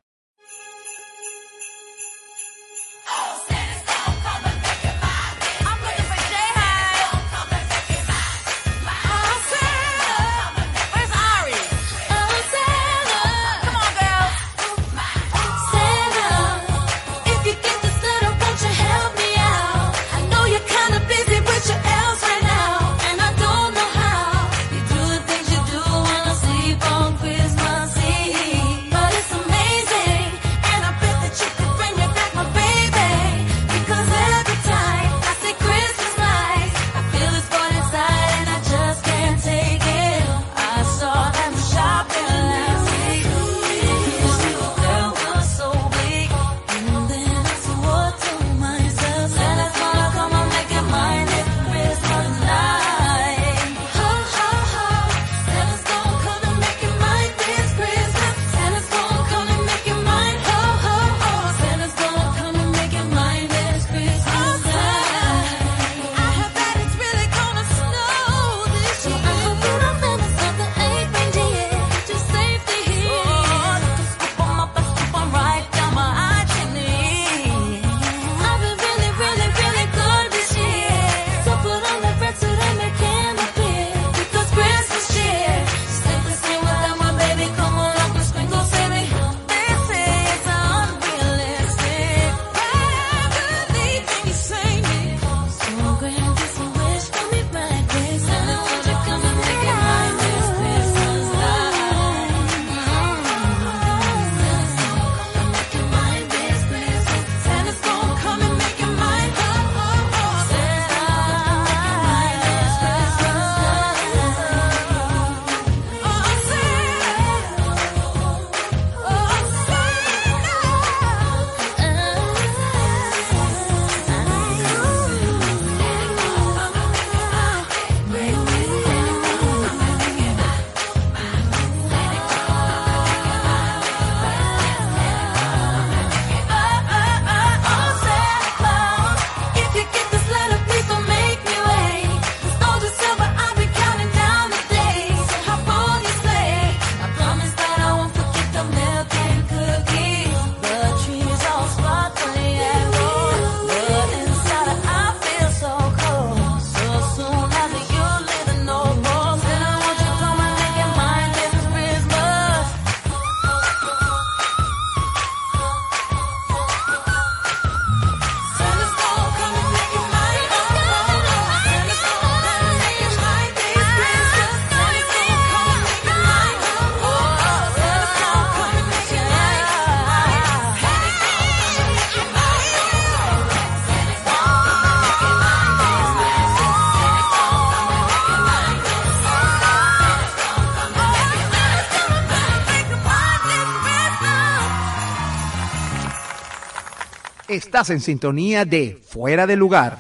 [197.70, 200.00] Estás en sintonía de Fuera de Lugar.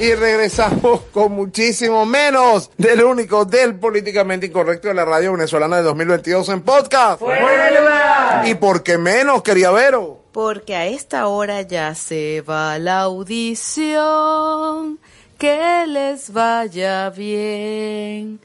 [0.00, 5.82] Y regresamos con muchísimo menos del único del políticamente incorrecto de la radio venezolana de
[5.82, 7.20] 2022 en podcast.
[8.46, 10.23] ¿Y por qué menos, quería Vero?
[10.34, 14.98] Porque a esta hora ya se va la audición.
[15.38, 18.40] Que les vaya bien.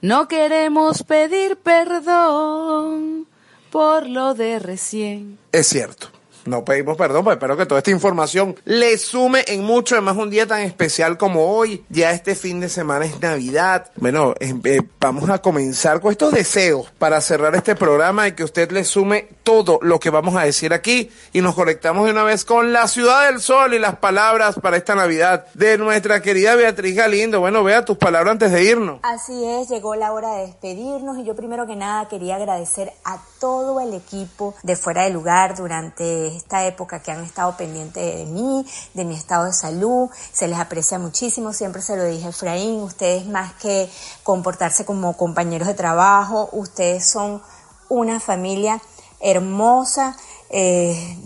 [0.00, 3.26] No queremos pedir perdón
[3.72, 5.40] por lo de recién.
[5.50, 6.10] Es cierto.
[6.44, 10.30] No pedimos perdón, pues espero que toda esta información le sume en mucho, además un
[10.30, 11.84] día tan especial como hoy.
[11.88, 13.90] Ya este fin de semana es Navidad.
[13.96, 18.44] Bueno, eh, eh, vamos a comenzar con estos deseos para cerrar este programa y que
[18.44, 21.10] usted le sume todo lo que vamos a decir aquí.
[21.32, 24.76] Y nos conectamos de una vez con la Ciudad del Sol y las palabras para
[24.76, 27.40] esta Navidad de nuestra querida Beatriz Galindo.
[27.40, 29.00] Bueno, vea tus palabras antes de irnos.
[29.02, 33.20] Así es, llegó la hora de despedirnos y yo primero que nada quería agradecer a
[33.42, 38.24] todo el equipo de Fuera de Lugar durante esta época que han estado pendientes de
[38.24, 38.64] mí,
[38.94, 40.08] de mi estado de salud.
[40.32, 43.90] Se les aprecia muchísimo, siempre se lo dije a Efraín, ustedes más que
[44.22, 47.42] comportarse como compañeros de trabajo, ustedes son
[47.88, 48.80] una familia
[49.18, 50.16] hermosa.
[50.48, 51.18] Eh,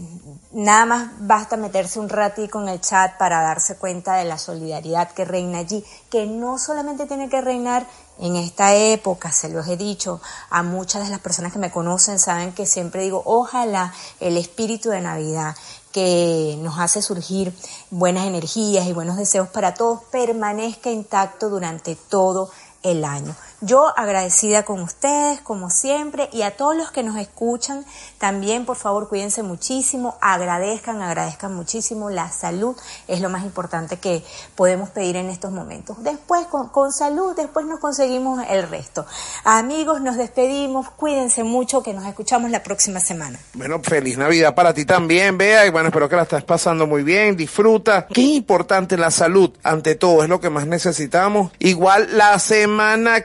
[0.56, 5.10] Nada más basta meterse un ratico en el chat para darse cuenta de la solidaridad
[5.10, 7.86] que reina allí, que no solamente tiene que reinar
[8.18, 12.18] en esta época, se los he dicho a muchas de las personas que me conocen,
[12.18, 15.54] saben que siempre digo, ojalá el espíritu de Navidad
[15.92, 17.54] que nos hace surgir
[17.90, 22.50] buenas energías y buenos deseos para todos permanezca intacto durante todo
[22.86, 23.34] el año.
[23.62, 27.86] Yo agradecida con ustedes, como siempre, y a todos los que nos escuchan,
[28.18, 32.10] también por favor cuídense muchísimo, agradezcan, agradezcan muchísimo.
[32.10, 32.76] La salud
[33.08, 34.22] es lo más importante que
[34.54, 35.96] podemos pedir en estos momentos.
[36.04, 39.06] Después, con, con salud, después nos conseguimos el resto.
[39.44, 43.38] Amigos, nos despedimos, cuídense mucho, que nos escuchamos la próxima semana.
[43.54, 47.02] Bueno, feliz Navidad para ti también, Bea, y bueno, espero que la estés pasando muy
[47.02, 48.06] bien, disfruta.
[48.06, 51.52] Qué importante la salud, ante todo, es lo que más necesitamos.
[51.58, 52.75] Igual la semana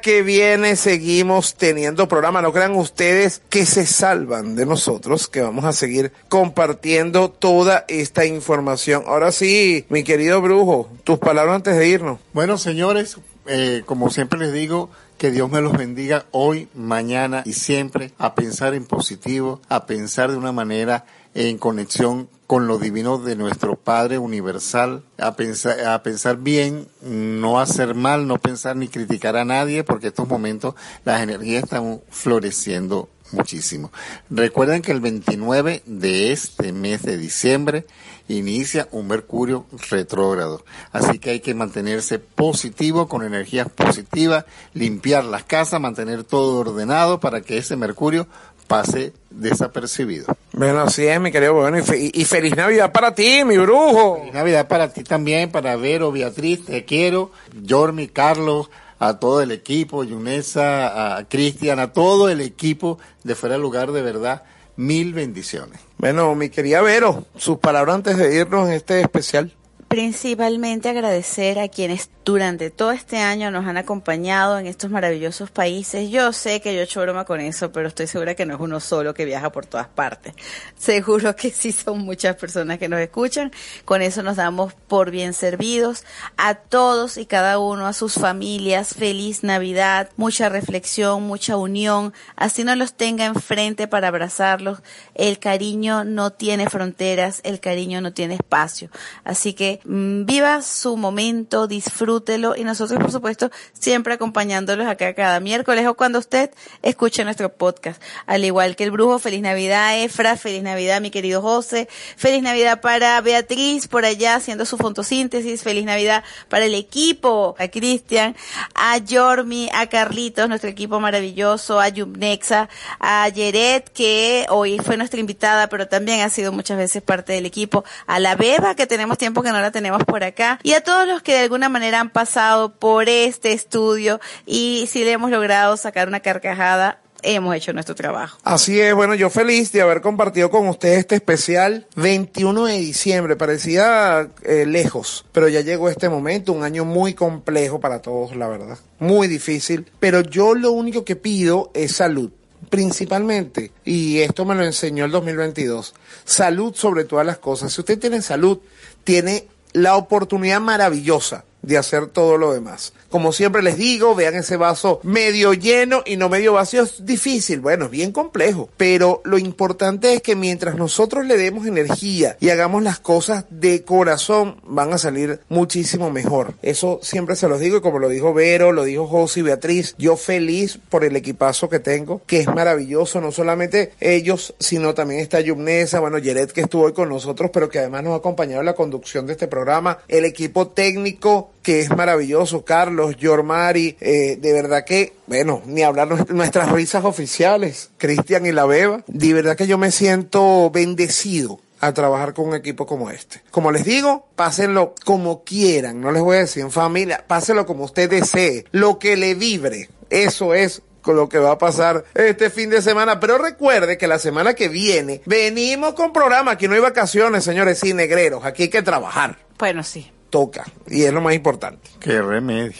[0.02, 5.66] que viene seguimos teniendo programa, no crean ustedes que se salvan de nosotros, que vamos
[5.66, 9.04] a seguir compartiendo toda esta información.
[9.08, 12.20] Ahora sí, mi querido brujo, tus palabras antes de irnos.
[12.34, 13.18] Bueno, señores,
[13.48, 18.34] eh, como siempre les digo, que Dios me los bendiga hoy, mañana y siempre a
[18.36, 23.78] pensar en positivo, a pensar de una manera en conexión con lo divino de nuestro
[23.78, 29.46] Padre universal, a pensar, a pensar bien, no hacer mal, no pensar ni criticar a
[29.46, 30.76] nadie, porque en estos momentos
[31.06, 33.92] las energías están floreciendo muchísimo.
[34.30, 37.86] Recuerden que el 29 de este mes de diciembre
[38.28, 40.64] inicia un Mercurio retrógrado.
[40.92, 47.20] Así que hay que mantenerse positivo, con energías positivas, limpiar las casas, mantener todo ordenado
[47.20, 48.28] para que ese Mercurio
[48.72, 50.26] pase desapercibido.
[50.54, 54.18] Bueno, así es, mi querido bueno, y, fe- y feliz Navidad para ti, mi brujo.
[54.20, 57.32] Feliz Navidad para ti también, para Vero, Beatriz, te quiero,
[57.68, 58.70] Jormi, Carlos,
[59.00, 63.92] a todo el equipo, Yunesa, a Cristian, a todo el equipo de Fuera de Lugar,
[63.92, 64.44] de verdad,
[64.78, 65.80] mil bendiciones.
[65.98, 69.52] Bueno, mi querida Vero, sus palabras antes de irnos en este especial.
[69.92, 76.10] Principalmente agradecer a quienes durante todo este año nos han acompañado en estos maravillosos países.
[76.10, 78.62] Yo sé que yo he hecho broma con eso, pero estoy segura que no es
[78.62, 80.34] uno solo que viaja por todas partes.
[80.78, 83.52] Seguro que sí son muchas personas que nos escuchan.
[83.84, 86.06] Con eso nos damos por bien servidos.
[86.38, 92.14] A todos y cada uno, a sus familias, feliz Navidad, mucha reflexión, mucha unión.
[92.38, 94.80] Así no los tenga enfrente para abrazarlos.
[95.16, 98.90] El cariño no tiene fronteras, el cariño no tiene espacio.
[99.24, 105.88] Así que viva su momento, disfrútelo y nosotros, por supuesto, siempre acompañándolos acá cada miércoles
[105.88, 106.52] o cuando usted
[106.82, 108.02] escuche nuestro podcast.
[108.26, 111.88] Al igual que el brujo, feliz Navidad, Efra, feliz Navidad, mi querido José,
[112.18, 117.68] feliz Navidad para Beatriz por allá haciendo su fotosíntesis, feliz Navidad para el equipo, a
[117.68, 118.36] Cristian,
[118.76, 125.20] a Jormi, a Carlitos, nuestro equipo maravilloso, a Yumnexa, a Yeret, que hoy fue nuestra
[125.20, 129.18] invitada, pero también ha sido muchas veces parte del equipo, a la Beba, que tenemos
[129.18, 132.00] tiempo que no la tenemos por acá, y a todos los que de alguna manera
[132.00, 137.74] han pasado por este estudio y si le hemos logrado sacar una carcajada, hemos hecho
[137.74, 138.38] nuestro trabajo.
[138.44, 143.36] Así es, bueno, yo feliz de haber compartido con ustedes este especial 21 de diciembre.
[143.36, 148.48] Parecía eh, lejos, pero ya llegó este momento, un año muy complejo para todos, la
[148.48, 148.78] verdad.
[149.00, 152.32] Muy difícil, pero yo lo único que pido es salud.
[152.70, 155.94] principalmente, y esto me lo enseñó el 2022,
[156.24, 157.74] salud sobre todas las cosas.
[157.74, 158.60] Si usted tiene salud,
[159.04, 162.94] tiene la oportunidad maravillosa de hacer todo lo demás.
[163.10, 166.84] Como siempre les digo, vean ese vaso medio lleno y no medio vacío.
[166.84, 168.70] Es difícil, bueno, es bien complejo.
[168.78, 173.84] Pero lo importante es que mientras nosotros le demos energía y hagamos las cosas de
[173.84, 176.54] corazón, van a salir muchísimo mejor.
[176.62, 179.96] Eso siempre se los digo y como lo dijo Vero, lo dijo José y Beatriz,
[179.98, 183.20] yo feliz por el equipazo que tengo, que es maravilloso.
[183.20, 187.70] No solamente ellos, sino también está Yumnesa, bueno, Yeret que estuvo hoy con nosotros, pero
[187.70, 190.00] que además nos ha acompañado en la conducción de este programa.
[190.08, 196.08] El equipo técnico que es maravilloso, Carlos, Yormari, eh, de verdad que, bueno, ni hablar
[196.08, 201.60] nu- nuestras risas oficiales, Cristian y la Beba, de verdad que yo me siento bendecido
[201.80, 203.42] a trabajar con un equipo como este.
[203.52, 207.86] Como les digo, pásenlo como quieran, no les voy a decir en familia, pásenlo como
[207.86, 212.52] usted desee, lo que le vibre, eso es con lo que va a pasar este
[212.52, 213.20] fin de semana.
[213.20, 216.52] Pero recuerde que la semana que viene venimos con programa.
[216.52, 218.46] Aquí no hay vacaciones, señores, sin negreros.
[218.46, 219.40] Aquí hay que trabajar.
[219.58, 220.12] Bueno, sí.
[220.32, 220.66] Toca.
[220.88, 221.92] Y es lo más importante.
[222.00, 222.74] Qué remedio.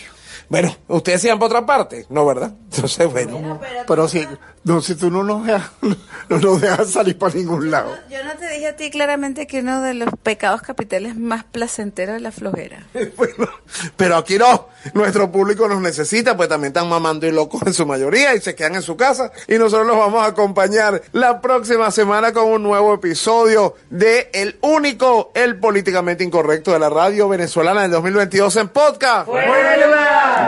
[0.50, 2.52] Bueno, ustedes se van para otra parte, ¿no, verdad?
[2.74, 3.60] Entonces, bueno.
[3.88, 4.28] Pero si,
[4.64, 5.72] no, si tú no nos dejas,
[6.30, 7.98] no nos dejas salir para ningún lado.
[8.10, 12.18] Yo no te dije a ti claramente que uno de los pecados capitales más placenteros
[12.18, 12.86] es la flojera.
[13.18, 13.50] Bueno,
[13.98, 14.70] pero aquí no.
[14.94, 18.56] Nuestro público nos necesita, pues también están mamando y locos en su mayoría y se
[18.56, 19.32] quedan en su casa.
[19.48, 24.58] Y nosotros los vamos a acompañar la próxima semana con un nuevo episodio de El
[24.62, 29.30] único, el políticamente incorrecto de la radio venezolana del 2022 en podcast.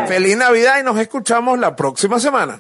[0.08, 2.60] Feliz Navidad y nos escuchamos la próxima semana.